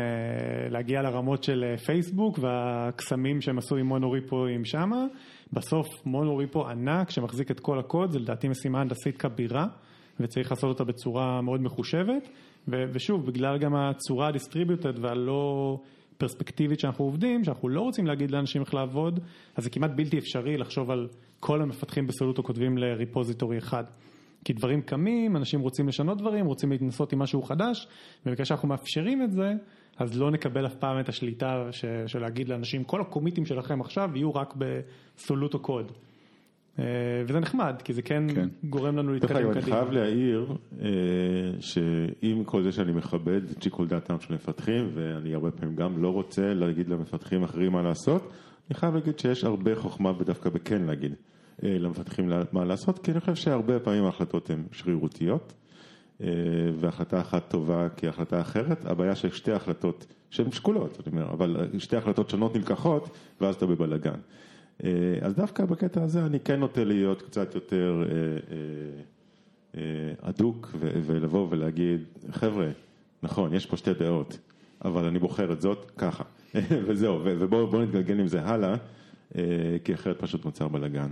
[0.70, 5.06] להגיע לרמות של אה, פייסבוק והקסמים שהם עשו עם monorepo אים שמה.
[5.52, 9.66] בסוף monorepo ענק שמחזיק את כל הקוד, זה לדעתי משימה הנדסית כבירה.
[10.20, 12.28] וצריך לעשות אותה בצורה מאוד מחושבת,
[12.68, 15.78] ושוב, בגלל גם הצורה הדיסטריביוטד והלא
[16.18, 19.20] פרספקטיבית שאנחנו עובדים, שאנחנו לא רוצים להגיד לאנשים איך לעבוד,
[19.56, 21.08] אז זה כמעט בלתי אפשרי לחשוב על
[21.40, 23.84] כל המפתחים בסולוטו כותבים לריפוזיטורי אחד.
[24.44, 27.88] כי דברים קמים, אנשים רוצים לשנות דברים, רוצים להתנסות עם משהו חדש,
[28.26, 29.52] ובגלל שאנחנו מאפשרים את זה,
[29.98, 31.68] אז לא נקבל אף פעם את השליטה
[32.06, 35.92] של להגיד לאנשים, כל הקומיטים שלכם עכשיו יהיו רק בסולוטו קוד.
[36.78, 36.84] אה,
[37.26, 38.48] וזה נחמד, כי זה כן, כן.
[38.64, 39.52] גורם לנו להתקדם קדימה.
[39.52, 40.88] אני חייב להעיר אה,
[41.60, 46.08] שעם כל זה שאני מכבד את שיקול דעתם של מפתחים, ואני הרבה פעמים גם לא
[46.08, 48.32] רוצה להגיד למפתחים אחרים מה לעשות,
[48.70, 51.14] אני חייב להגיד שיש הרבה חוכמה דווקא בכן להגיד
[51.64, 55.52] אה, למפתחים מה לעשות, כי אני חושב שהרבה פעמים ההחלטות הן שרירותיות,
[56.74, 61.96] והחלטה אחת טובה כהחלטה אחרת, הבעיה של שתי החלטות שהן שקולות, אני אומר, אבל שתי
[61.96, 63.08] החלטות שונות נלקחות,
[63.40, 64.18] ואז אתה בבלאגן.
[64.84, 68.04] אה, אז דווקא בקטע הזה אני כן נוטה להיות קצת יותר
[70.20, 72.68] אדוק אה, אה, ולבוא ולהגיד, חבר'ה,
[73.22, 74.38] נכון, יש פה שתי דעות,
[74.84, 76.24] אבל אני בוחר את זאת ככה,
[76.86, 78.74] וזהו, ובואו נתגלגל עם זה הלאה,
[79.84, 81.10] כי אחרת פשוט נוצר בלאגן.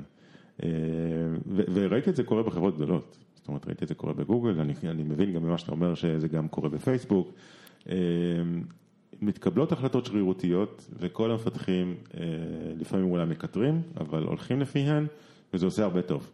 [1.49, 5.33] וראיתי את זה קורה בחברות גדולות, זאת אומרת ראיתי את זה קורה בגוגל, אני מבין
[5.33, 7.33] גם ממה שאתה אומר שזה גם קורה בפייסבוק.
[9.23, 12.20] מתקבלות החלטות שרירותיות וכל המפתחים אה,
[12.77, 15.07] לפעמים אולי מקטרים, אבל הולכים לפיהן
[15.55, 16.31] וזה עושה הרבה טוב.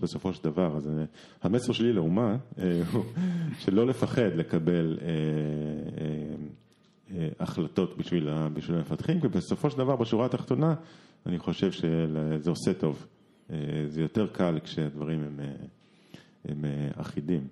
[0.00, 1.04] בסופו של דבר, אז אה,
[1.42, 3.04] המסר שלי לאומה אה, הוא
[3.58, 4.98] שלא לפחד לקבל
[7.40, 10.74] החלטות בשביל, בשביל המפתחים, כי בסופו של דבר בשורה התחתונה
[11.26, 13.06] אני חושב שזה עושה טוב.
[13.86, 15.40] זה יותר קל כשהדברים הם,
[16.44, 16.64] הם
[16.96, 17.46] אחידים.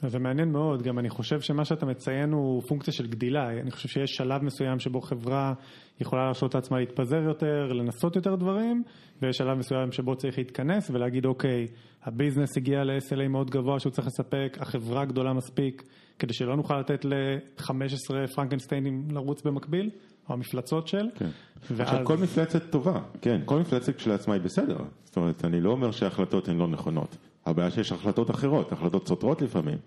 [0.00, 3.88] זה מעניין מאוד, גם אני חושב שמה שאתה מציין הוא פונקציה של גדילה, אני חושב
[3.88, 5.52] שיש שלב מסוים שבו חברה
[6.00, 8.82] יכולה להרשות לעצמה להתפזר יותר, לנסות יותר דברים,
[9.22, 11.66] ויש שלב מסוים שבו צריך להתכנס ולהגיד אוקיי,
[12.02, 15.82] הביזנס הגיע ל-SLA מאוד גבוה שהוא צריך לספק, החברה גדולה מספיק,
[16.18, 19.90] כדי שלא נוכל לתת ל-15 פרנקנשטיינים לרוץ במקביל,
[20.28, 21.06] או המפלצות של.
[21.14, 21.28] כן.
[21.70, 21.80] ואז...
[21.80, 25.90] עכשיו כל מפלצת טובה, כן, כל מפלצת כשלעצמה היא בסדר, זאת אומרת אני לא אומר
[25.90, 27.16] שההחלטות הן לא נכונות.
[27.46, 29.78] הבעיה שיש החלטות אחרות, החלטות סותרות לפעמים,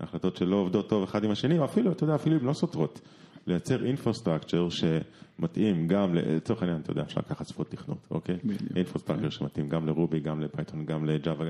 [0.00, 3.00] החלטות שלא עובדות טוב אחד עם השני, או אפילו, אתה יודע, אפילו אם לא סותרות.
[3.46, 8.36] לייצר infrastructure שמתאים גם, לצורך העניין, אתה יודע, אפשר לקחת שפות תכנות, אוקיי?
[8.76, 11.46] infrastructure שמתאים גם ל Ruby, גם ל Python, גם ל Java,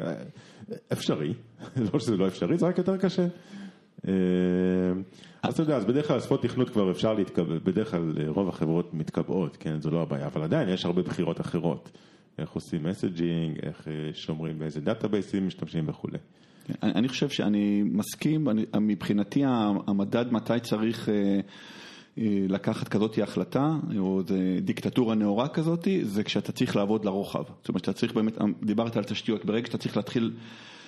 [0.92, 1.35] אפשרי,
[1.92, 3.26] לא שזה לא אפשרי, זה רק יותר קשה.
[4.09, 4.12] אה,
[5.42, 8.94] אז אתה יודע, אז בדרך כלל שפות תכנות כבר אפשר להתקבל, בדרך כלל רוב החברות
[8.94, 11.90] מתקבעות, כן, זו לא הבעיה, אבל עדיין יש הרבה בחירות אחרות.
[12.38, 16.18] איך עושים messaging, איך אה, שומרים באיזה database ים משתמשים וכולי.
[16.83, 19.42] אני אני חושב שאני מסכים, אני, מבחינתי
[19.87, 21.14] המדד מתי צריך אה,
[22.18, 24.22] אה, לקחת כזאת החלטה, או
[24.62, 27.42] דיקטטורה נאורה כזאת, זה כשאתה צריך לעבוד לרוחב.
[27.42, 30.33] זאת אומרת, שאתה צריך באמת, דיברת על תשתיות, ברגע שאתה צריך להתחיל,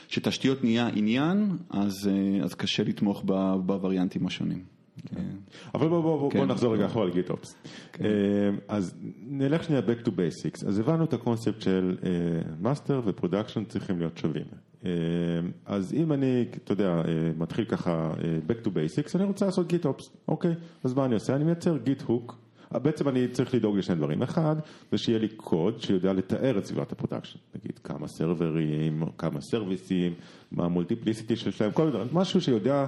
[0.08, 2.10] שתשתיות נהיה עניין, אז,
[2.42, 3.24] אז קשה לתמוך
[3.66, 4.77] בווריאנטים השונים.
[5.06, 5.24] כן.
[5.74, 6.38] אבל בוא, בוא, כן.
[6.38, 7.56] בוא נחזור רגע אחורה ל GitOps.
[8.68, 8.94] אז
[9.26, 10.66] נלך שנייה back to basics.
[10.66, 11.96] אז הבנו את הקונספט של
[12.60, 14.44] master ו production צריכים להיות שווים.
[14.84, 14.90] אה,
[15.66, 17.02] אז אם אני, אתה יודע, אה,
[17.36, 20.54] מתחיל ככה אה, back to basics, אני רוצה לעשות GitOps, אוקיי?
[20.84, 21.36] אז מה אני עושה?
[21.36, 22.38] אני מייצר git hook.
[22.72, 24.22] בעצם אני צריך לדאוג לשני דברים.
[24.22, 24.56] אחד,
[24.92, 27.38] זה שיהיה לי קוד שיודע לתאר את סביבת ה production.
[27.54, 30.14] נגיד כמה server ים, כמה service ים,
[30.52, 32.86] מה ה multiplicity שלהם, כל דבר, משהו שיודע,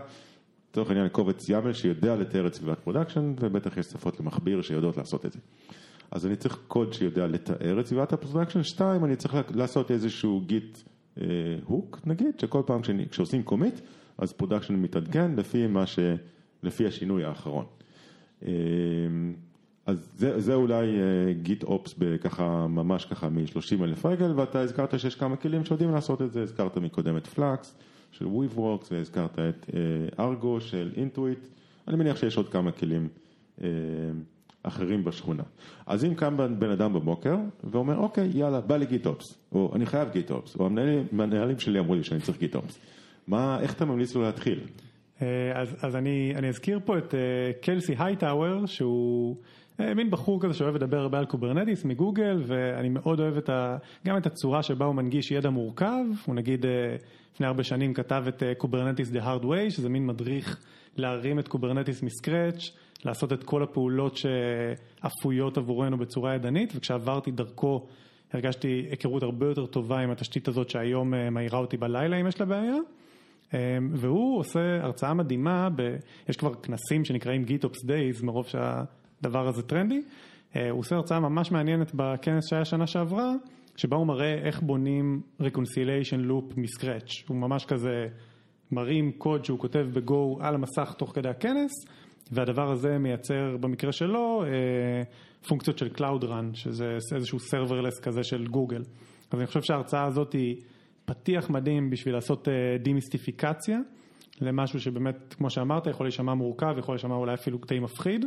[0.70, 5.26] לצורך העניין קובץ YAML שיודע לתאר את סביבת production, ובטח יש שפות למכביר שיודעות לעשות
[5.26, 5.38] את זה.
[6.10, 10.40] אז אני צריך קוד שיודע לתאר את סביבת ה production, שתיים, אני צריך לעשות איזשהו
[10.46, 10.78] git
[11.64, 13.80] hook, נגיד, שכל פעם כשאני- כשעושים commit,
[14.18, 15.98] אז production מתעדכן לפי מה ש...
[16.62, 17.64] לפי השינוי האחרון.
[18.46, 18.50] אה,
[19.86, 20.86] אז זה, זה אולי
[21.42, 26.32] GitOps בככה, ממש ככה מ-30 אלף רגל, ואתה הזכרת שיש כמה כלים שיודעים לעשות את
[26.32, 27.78] זה, הזכרת מקודם את Flux
[28.10, 29.70] של WeaveWorks, והזכרת את
[30.18, 31.46] Argo של Intuit,
[31.88, 33.08] אני מניח שיש עוד כמה כלים
[33.62, 33.68] אה,
[34.62, 35.42] אחרים בשכונה.
[35.86, 40.08] אז אם קם בן אדם בבוקר ואומר, אוקיי, יאללה, בא לי GitOps, או אני חייב
[40.12, 42.78] GitOps, או המנהלים שלי אמרו לי שאני צריך GitOps,
[43.26, 44.60] מה, איך אתה ממליץ לו להתחיל?
[45.22, 47.20] אה, אז, אז אני, אני אזכיר פה את אה,
[47.60, 49.42] Kelsey Hightower, שהוא אה,
[49.94, 54.16] מין בחור כזה שאוהב לדבר הרבה על Kubernetes מגוגל, ואני מאוד אוהב את ה, גם
[54.16, 56.70] את הצורה שבה הוא מנגיש ידע מורכב, הוא נגיד אה,
[57.34, 60.64] לפני הרבה שנים כתב את Kubernetes The Hard Way, שזה מין מדריך
[60.96, 62.70] להרים את Kubernetes מ scratch,
[63.04, 67.86] לעשות את כל הפעולות שאפויות עבורנו בצורה ידנית, וכשעברתי דרכו
[68.32, 72.40] הרגשתי היכרות הרבה יותר טובה עם התשתית הזאת שהיום אה, מעירה אותי בלילה אם יש
[72.40, 72.76] לה בעיה.
[73.54, 73.58] אמ,
[73.92, 75.96] והוא עושה הרצאה מדהימה, ב...
[76.28, 78.46] יש כבר כנסים שנקראים GitOps Days מרוב
[79.22, 80.02] שהדבר הזה טרנדי,
[80.56, 83.32] אה, הוא עושה הרצאה ממש מעניינת בכנס שהיה שנה שעברה,
[83.76, 88.06] שבה הוא מראה איך בונים reconciliation loop מסקרץ', הוא ממש כזה
[88.72, 91.70] מרים קוד שהוא כותב בגו על המסך תוך כדי הכנס,
[92.32, 95.02] והדבר הזה מייצר במקרה שלו אה,
[95.48, 98.82] פונקציות של Cloud Run, שזה איזשהו serverless כזה של גוגל.
[99.30, 100.56] אז אני חושב שההרצאה הזאת היא
[101.04, 103.78] פתיח מדהים בשביל לעשות אה, דימיסטיפיקציה
[104.40, 108.24] למשהו שבאמת, כמו שאמרת, יכול להישמע מורכב, יכול להישמע אולי אפילו די מפחיד,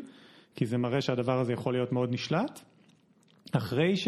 [0.55, 2.59] כי זה מראה שהדבר הזה יכול להיות מאוד נשלט.
[3.51, 4.07] אחרי, ש...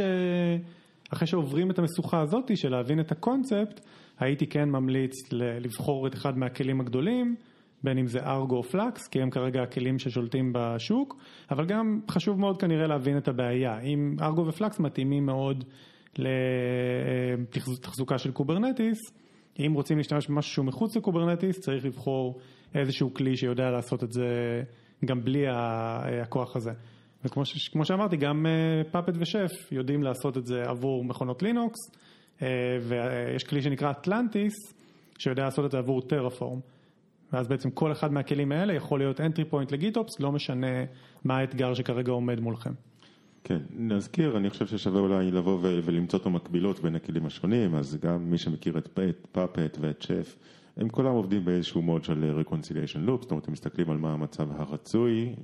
[1.14, 3.82] אחרי שעוברים את המשוכה הזאת של להבין את הקונספט,
[4.20, 7.36] הייתי כן ממליץ לבחור את אחד מהכלים הגדולים,
[7.84, 11.16] בין אם זה Argo או Flux, כי הם כרגע הכלים ששולטים בשוק,
[11.52, 13.80] אבל גם חשוב מאוד כנראה להבין את הבעיה.
[13.80, 15.64] אם Argo ו Flux מתאימים מאוד
[17.48, 18.98] לתחזוקה של Kubernetes,
[19.60, 22.40] אם רוצים להשתמש במשהו שהוא מחוץ ל Kubernetes, צריך לבחור
[22.76, 24.62] איזשהו כלי שיודע לעשות את זה
[25.06, 26.72] גם בלי ה- הכוח הזה.
[27.26, 28.46] וכמו ש- שאמרתי, גם
[28.92, 31.80] פאפט ושף יודעים לעשות את זה עבור מכונות לינוקס,
[32.42, 32.48] אה,
[32.82, 34.54] ויש כלי שנקרא אטלנטיס,
[35.18, 36.60] שיודע לעשות את זה עבור טרפורם.
[37.34, 40.68] ואז בעצם כל אחד מהכלים האלה יכול להיות entry point לגיטופס, לא משנה
[41.24, 42.72] מה האתגר שכרגע עומד מולכם.
[43.44, 48.30] כן, נזכיר, אני חושב ששווה אולי לבוא ולמצוא את המקבילות בין הכלים השונים, אז גם
[48.32, 49.00] מי שמכיר את
[49.32, 50.36] Puppet ואת שף,
[50.78, 54.48] הם כולם עובדים באיזשהו מוד של reconciliation loop, זאת אומרת, הם מסתכלים על מה המצב
[54.52, 55.36] הרצוי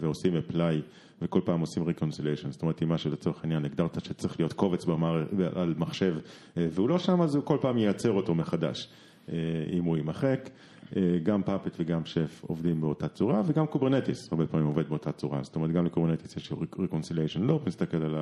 [0.00, 0.74] ועושים apply
[1.22, 5.24] וכל פעם עושים reconciliation, זאת אומרת, אם משהו לצורך העניין הגדרת שצריך להיות קובץ במער,
[5.54, 6.14] על מחשב
[6.56, 8.88] אה, והוא לא שם, אז הוא כל פעם ייצר אותו מחדש,
[9.28, 9.34] אה,
[9.72, 10.50] אם הוא יימחק.
[11.22, 15.56] גם Puppet וגם שף עובדים באותה צורה, וגם Kubernetes הרבה פעמים עובד באותה צורה, זאת
[15.56, 18.16] אומרת גם ל Kubernetes יש reconciliation loop, מסתכל על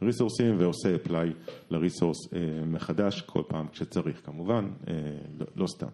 [0.00, 4.94] הריסורסים ועושה apply לריסורס אה, מחדש כל פעם כשצריך כמובן, אה,
[5.38, 5.86] לא, לא סתם.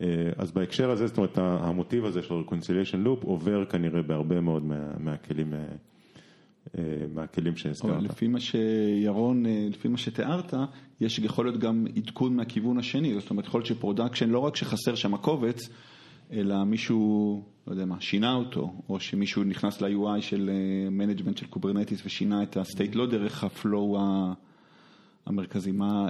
[0.00, 0.06] אה,
[0.36, 4.92] אז בהקשר הזה, זאת אומרת המוטיב הזה של reconciliation loop עובר כנראה בהרבה מאוד מה,
[4.98, 5.54] מהכלים,
[7.14, 7.90] מהכלים שהזכרת.
[7.90, 10.54] אבל לפי מה שירון, אה, לפי מה שתיארת,
[11.00, 14.56] יש יכול להיות גם עדכון מהכיוון השני, זאת אומרת יכול להיות ש production לא רק
[14.56, 15.68] שחסר שם הקובץ,
[16.32, 20.50] אלא מישהו, לא יודע מה, שינה אותו, או שמישהו נכנס ל-UI של
[20.90, 23.98] management של Kubernetes ושינה את ה state לא דרך ה flow
[25.26, 26.08] המרכזי, מה,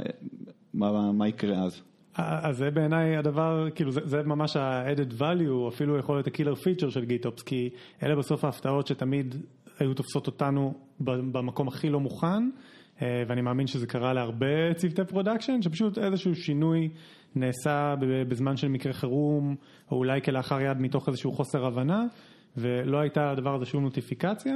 [0.75, 1.83] מה, מה יקרה אז?
[2.17, 6.91] אז זה בעיניי הדבר, כאילו זה, זה ממש ה-added value, אפילו יכול להיות ה-killer feature
[6.91, 7.71] של GitOps, כי
[8.03, 9.35] אלה בסוף ההפתעות שתמיד
[9.79, 12.51] היו תופסות אותנו במקום הכי לא מוכן,
[13.03, 16.89] אה, ואני מאמין שזה קרה להרבה צוותי production, שפשוט איזשהו שינוי
[17.35, 17.95] נעשה
[18.29, 19.57] בזמן של מקרה חירום,
[19.91, 22.05] או אולי כלאחר יד מתוך איזשהו חוסר הבנה,
[22.57, 24.55] ולא הייתה לדבר הזה שום נוטיפיקציה,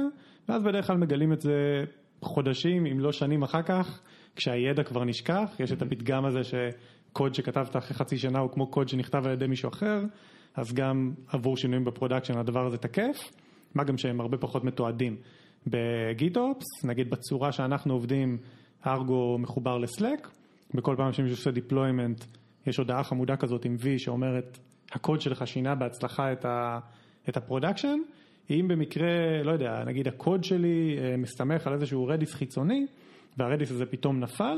[0.49, 1.83] ואז בדרך כלל מגלים את זה
[2.21, 4.01] חודשים, אם לא שנים אחר כך,
[4.35, 8.89] כשהידע כבר נשכח, יש את הפתגם הזה שקוד שכתבת אחרי חצי שנה הוא כמו קוד
[8.89, 10.01] שנכתב על ידי מישהו אחר,
[10.55, 13.17] אז גם עבור שינויים ב production הדבר הזה תקף,
[13.75, 15.15] מה גם שהם הרבה פחות מתועדים.
[15.67, 18.37] ב GitOps, נגיד בצורה שאנחנו עובדים,
[18.87, 20.27] Argo מחובר ל Slack,
[20.73, 22.25] בכל פעם שמישהו עושה deployment
[22.67, 24.59] יש הודעה חמודה כזאת עם V שאומרת
[24.91, 26.79] הקוד שלך שינה בהצלחה את, ה,
[27.29, 27.99] את ה production,
[28.49, 32.85] אם במקרה, לא יודע, נגיד הקוד שלי אה, מסתמך על איזשהו Redis חיצוני
[33.37, 34.57] וה Redis הזה פתאום נפל,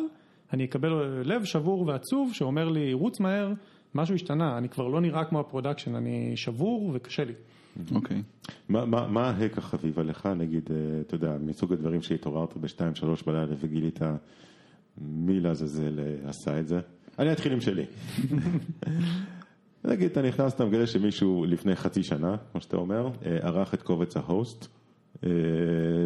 [0.54, 3.54] אני אקבל לב שבור ועצוב שאומר לי רוץ מהר,
[3.96, 7.34] משהו השתנה, אני כבר לא נראה כמו ה production, אני שבור וקשה לי.
[7.96, 8.22] אוקיי.
[8.70, 14.00] מה הפאק החביב עליך, נגיד, אה, אתה יודע, מסוג הדברים שהתעוררת בשתיים, שלוש בלילה וגילית
[14.98, 16.80] מי לעזאזל אה, עשה את זה?
[17.20, 17.86] אני אתחיל עם שלי.
[19.86, 23.82] נגיד, אתה נכנס, אתה מגלה שמישהו לפני חצי שנה, כמו שאתה אומר, אה, ערך את
[23.82, 24.68] קובץ ההוסט,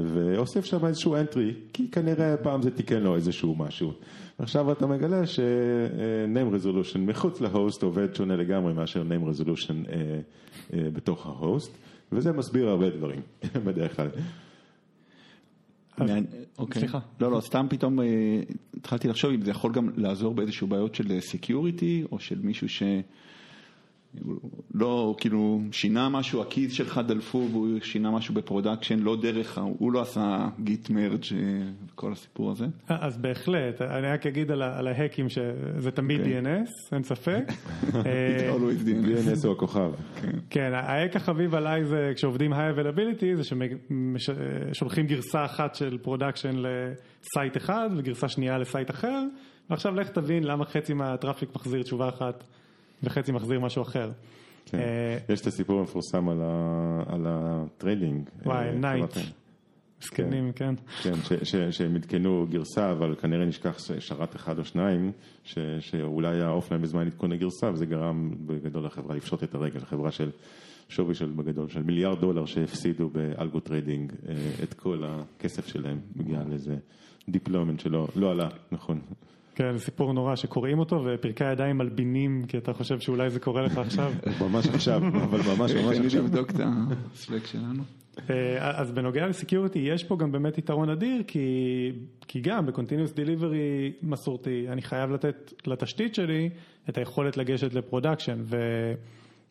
[0.06, 3.94] ואוסף שם איזשהו entry, כי כנראה פעם זה תיקן לו איזשהו משהו.
[4.40, 9.90] עכשיו אתה מגלה ש-name resolution מחוץ להוסט עובד שונה לגמרי מאשר name resolution
[10.74, 11.78] בתוך ההוסט,
[12.12, 13.22] וזה מסביר הרבה דברים,
[13.66, 14.10] בדרך כלל.
[16.58, 16.80] אוקיי.
[16.80, 17.00] סליחה.
[17.20, 18.00] לא, לא, סתם פתאום
[18.78, 22.84] התחלתי לחשוב אם זה יכול גם לעזור באיזשהו בעיות של security, או של מישהו ש...
[24.74, 29.58] לא, כאילו, שינה משהו, ה keys שלך דלפו והוא שינה משהו ב production, לא דרך,
[29.58, 31.26] הוא לא עשה git merge
[31.86, 32.66] וכל הסיפור הזה.
[32.88, 36.42] אז בהחלט, אני רק אגיד על הפאקים שזה תמיד אוקיי.
[36.42, 37.44] DNS, אין ספק.
[37.92, 37.94] DNS.
[38.86, 39.92] DNS הוא הכוכב.
[40.50, 43.44] כן, הפאק החביב עליי זה כשעובדים high availability, זה
[44.18, 49.24] ששולחים גרסה אחת של production ל site אחד וגרסה שנייה ל site אחר,
[49.70, 52.44] ועכשיו לך תבין למה חצי מה traffic מחזיר תשובה אחת.
[53.04, 54.12] וחצי מחזיר משהו אחר.
[54.66, 54.78] כן.
[55.30, 56.30] יש את הסיפור המפורסם
[57.08, 58.30] על ה trading.
[58.46, 59.18] וואי, Knight.
[60.02, 60.76] זקנים, כן.
[61.04, 61.14] כן,
[61.72, 65.12] שהם עדכנו גרסה, אבל כנראה נשכח שרת אחד או שניים,
[65.80, 70.32] שאולי היה offline בזמן עדכון הגרסה, וזה גרם בגדול לחברה לפשוט את הרגל, חברה של
[70.90, 74.14] שווי של בגדול של מיליארד דולר שהפסידו ב algo trading
[74.64, 76.76] את כל הכסף שלהם, בגלל איזה
[77.30, 79.00] deployment שלא לא עלה, נכון.
[79.58, 83.62] כן, זה סיפור נורא שקוראים אותו ופרקי הידיים מלבינים כי אתה חושב שאולי זה קורה
[83.62, 84.14] לך עכשיו.
[84.42, 86.24] ממש עכשיו, אבל ממש ממש עכשיו.
[86.24, 86.56] לבדוק את
[87.14, 87.84] ה Slack שלנו.
[88.60, 91.40] אז בנוגע ל security יש פה גם באמת יתרון אדיר כי,
[92.28, 96.50] כי גם ב-Continuous Delivery מסורתי אני חייב לתת לתשתית שלי
[96.90, 98.44] את היכולת לגשת ל production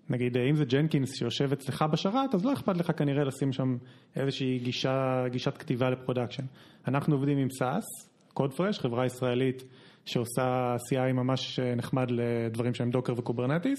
[0.08, 3.76] ונגיד אם זה Jenkins שיושב אצלך בשרת אז לא אכפת לך כנראה לשים שם
[4.16, 6.44] איזושהי גישה, גישת כתיבה ל production.
[6.88, 9.64] אנחנו עובדים עם SaaS, Codefresh, חברה ישראלית
[10.06, 13.78] שעושה CI ממש נחמד לדברים שהם Docker ו Kubernetes,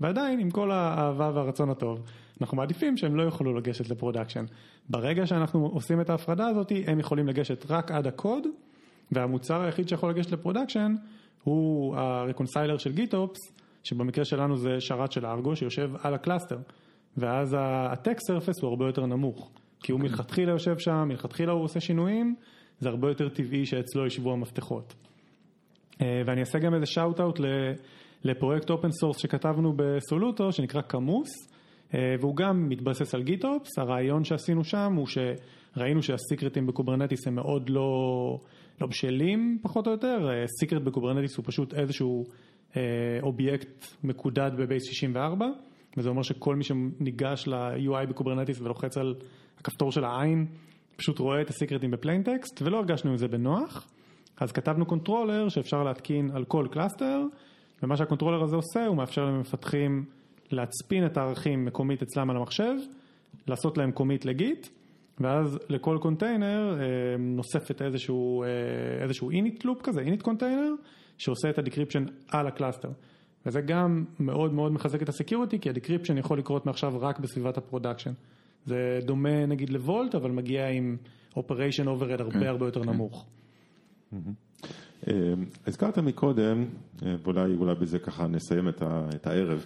[0.00, 2.02] ועדיין עם כל האהבה והרצון הטוב,
[2.40, 4.44] אנחנו מעדיפים שהם לא יוכלו לגשת ל production.
[4.88, 8.46] ברגע שאנחנו עושים את ההפרדה הזאת, הם יכולים לגשת רק עד הקוד,
[9.12, 10.94] והמוצר היחיד שיכול לגשת ל production
[11.44, 13.40] הוא ה reconciler של GitOps,
[13.84, 16.58] שבמקרה שלנו זה שרת של Argo שיושב על ה cluster,
[17.16, 21.64] ואז ה attack surface הוא הרבה יותר נמוך, כי הוא מלכתחילה יושב שם, מלכתחילה הוא
[21.64, 22.34] עושה שינויים,
[22.80, 24.94] זה הרבה יותר טבעי שאצלו ישבו המפתחות.
[26.26, 27.40] ואני אעשה גם איזה shout out
[28.24, 31.28] לפרויקט open source שכתבנו ב Soluto שנקרא Kamus
[32.20, 37.70] והוא גם מתבסס על GitOps, הרעיון שעשינו שם הוא שראינו שהסיקרטים ב Kubernetes הם מאוד
[37.70, 37.90] לא,
[38.80, 42.24] לא בשלים פחות או יותר, secret ב Kubernetes הוא פשוט איזשהו
[43.22, 45.46] אובייקט מקודד ב base 64
[45.96, 49.14] וזה אומר שכל מי שניגש ל-UI ב Kubernetes ולוחץ על
[49.58, 50.46] הכפתור של העין
[50.96, 53.88] פשוט רואה את הסיקרטים ב plain text ולא הרגשנו עם זה בנוח.
[54.40, 57.22] אז כתבנו controller שאפשר להתקין על כל cluster,
[57.82, 60.04] ומה שה controller הזה עושה הוא מאפשר למפתחים
[60.50, 62.74] להצפין את הערכים מקומית אצלם על המחשב,
[63.46, 64.68] לעשות להם commit ל git,
[65.20, 66.78] ואז לכל קונטיינר
[67.18, 68.44] נוספת איזשהו,
[69.02, 70.72] איזשהו init loop כזה, init container,
[71.18, 72.88] שעושה את ה decryption על ה cluster.
[73.46, 77.18] וזה גם מאוד מאוד מחזק את ה security, כי ה decryption יכול לקרות מעכשיו רק
[77.18, 78.12] בסביבת ה production.
[78.64, 80.96] זה דומה נגיד ל Vault, אבל מגיע עם
[81.38, 83.26] operation overhead הרבה הרבה יותר נמוך.
[85.66, 86.64] הזכרת מקודם,
[87.02, 89.64] ואולי אולי בזה ככה נסיים את הערב,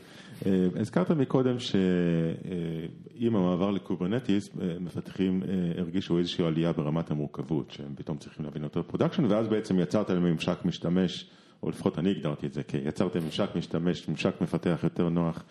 [0.77, 5.43] הזכרת מקודם שעם המעבר ל Kubernetes מפתחים
[5.79, 10.25] הרגישו איזושהי עלייה ברמת המורכבות, שהם פתאום צריכים להבין יותר production, ואז בעצם יצרת להם
[10.25, 11.31] ממשק משתמש,
[11.63, 15.45] או לפחות אני הגדרתי את זה, כי יצרתם ממשק משתמש, ממשק מפתח יותר נוח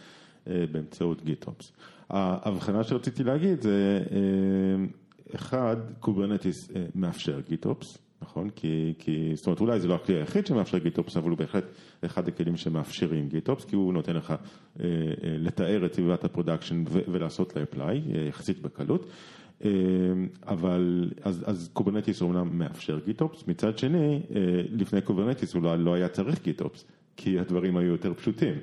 [0.47, 1.71] באמצעות GitOps.
[2.09, 4.03] ההבחנה שרציתי להגיד זה,
[5.35, 8.04] אחד, Kubernetes מאפשר GitOps.
[8.25, 8.49] נכון?
[8.49, 11.63] כי, כי, זאת אומרת, אולי זה לא הכלי היחיד שמאפשר GitOps, אבל הוא בהחלט
[12.05, 14.35] אחד הכלים שמאפשרים GitOps, כי הוא נותן לך אה,
[14.85, 14.87] אה,
[15.23, 19.05] לתאר את סביבת ה production ולעשות לה apply, אה, יחסית בקלות.
[19.65, 19.69] אה,
[20.47, 26.07] אבל, אז, אז Kubernetes אומנם מאפשר GitOps, מצד שני, אה, לפני Kubernetes אולי לא היה
[26.07, 26.85] צריך GitOps,
[27.17, 28.55] כי הדברים היו יותר פשוטים.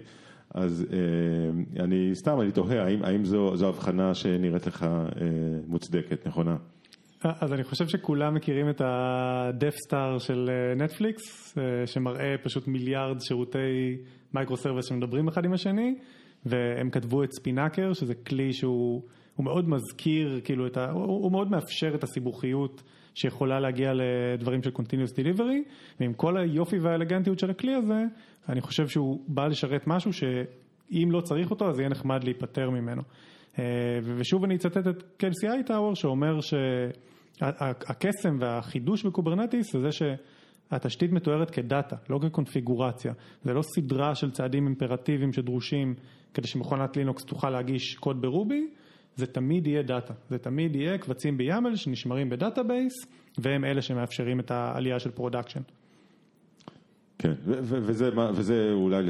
[0.55, 4.99] אז אה, אני סתם, אני תוהה, האם, האם זו, זו הבחנה שנראית לך אה,
[5.67, 6.57] מוצדקת, נכונה?
[7.25, 11.55] אז אני חושב שכולם מכירים את ה-Death Star של נטפליקס,
[11.87, 13.97] שמראה פשוט מיליארד שירותי
[14.35, 15.95] microservice שמדברים אחד עם השני,
[16.47, 19.03] והם כתבו את Spinnaker, שזה כלי שהוא
[19.39, 22.83] מאוד מזכיר, כאילו, ה, הוא, הוא מאוד מאפשר את הסיבוכיות
[23.15, 25.71] שיכולה להגיע לדברים של Continuous Delivery,
[26.01, 28.05] ועם כל היופי והאלגנטיות של הכלי הזה,
[28.49, 33.03] אני חושב שהוא בא לשרת משהו שאם לא צריך אותו, אז יהיה נחמד להיפטר ממנו.
[34.03, 36.39] ושוב אני אצטט את Kelsey Hightower שאומר
[37.39, 43.13] שהקסם והחידוש ב Kubernetes זה שהתשתית מתוארת כ data, לא כקונפיגורציה.
[43.45, 45.95] זה לא סדרה של צעדים אימפרטיביים שדרושים
[46.35, 48.67] כדי שמכונת לינוקס תוכל להגיש קוד ב Ruby,
[49.17, 52.93] זה תמיד יהיה data, זה תמיד יהיה קבצים ב YAML שנשמרים ב database
[53.39, 55.61] והם אלה שמאפשרים את העלייה של production.
[57.19, 59.09] כן, וזה, וזה אולי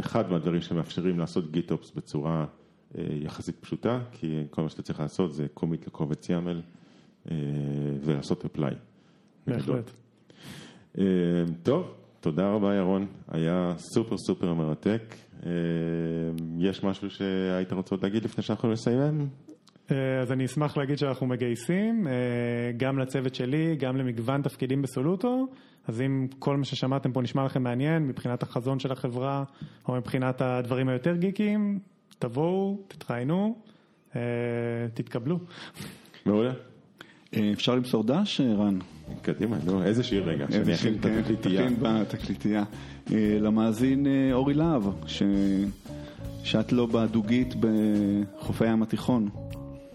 [0.00, 2.44] אחד מהדברים שמאפשרים לעשות GitOps בצורה
[2.98, 6.60] אה, יחסית פשוטה, כי כל מה שאתה צריך לעשות זה קומיט לקובץ יאמל
[8.04, 8.74] ולעשות אפליי.
[9.46, 9.90] בהחלט.
[10.98, 11.04] אה,
[11.62, 15.14] טוב, תודה רבה ירון, היה סופר סופר מרתק.
[16.58, 19.28] יש משהו שהיית רוצה להגיד לפני שאנחנו נסיים?
[20.22, 22.06] אז אני אשמח להגיד שאנחנו מגייסים,
[22.76, 25.46] גם לצוות שלי, גם למגוון תפקידים בסולוטו,
[25.86, 29.44] אז אם כל מה ששמעתם פה נשמע לכם מעניין מבחינת החזון של החברה,
[29.88, 31.78] או מבחינת הדברים היותר גיקיים,
[32.18, 33.58] תבואו, תתראיינו,
[34.94, 35.38] תתקבלו.
[36.26, 36.52] מעולה.
[37.52, 38.78] אפשר למסור דש, רן?
[39.22, 41.62] קדימה, נו, איזה שיר רגע, שאני אכין את התקליטייה.
[41.64, 42.64] תכין בתקליטייה.
[43.40, 44.82] למאזין אורי להב,
[46.44, 49.28] שאת לו בדוגית בחופי הים התיכון.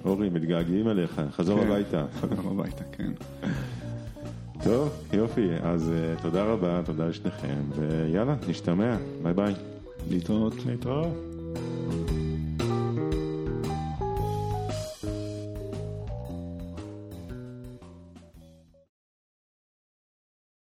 [0.06, 2.06] אורי, מתגעגעים אליך, חזור הביתה.
[2.22, 3.12] חזור הביתה, כן.
[4.64, 9.54] טוב, יופי, אז תודה רבה, תודה לשניכם, ויאללה, נשתמע, ביי ביי.
[10.10, 10.54] להתראות.
[10.66, 11.14] להתראות.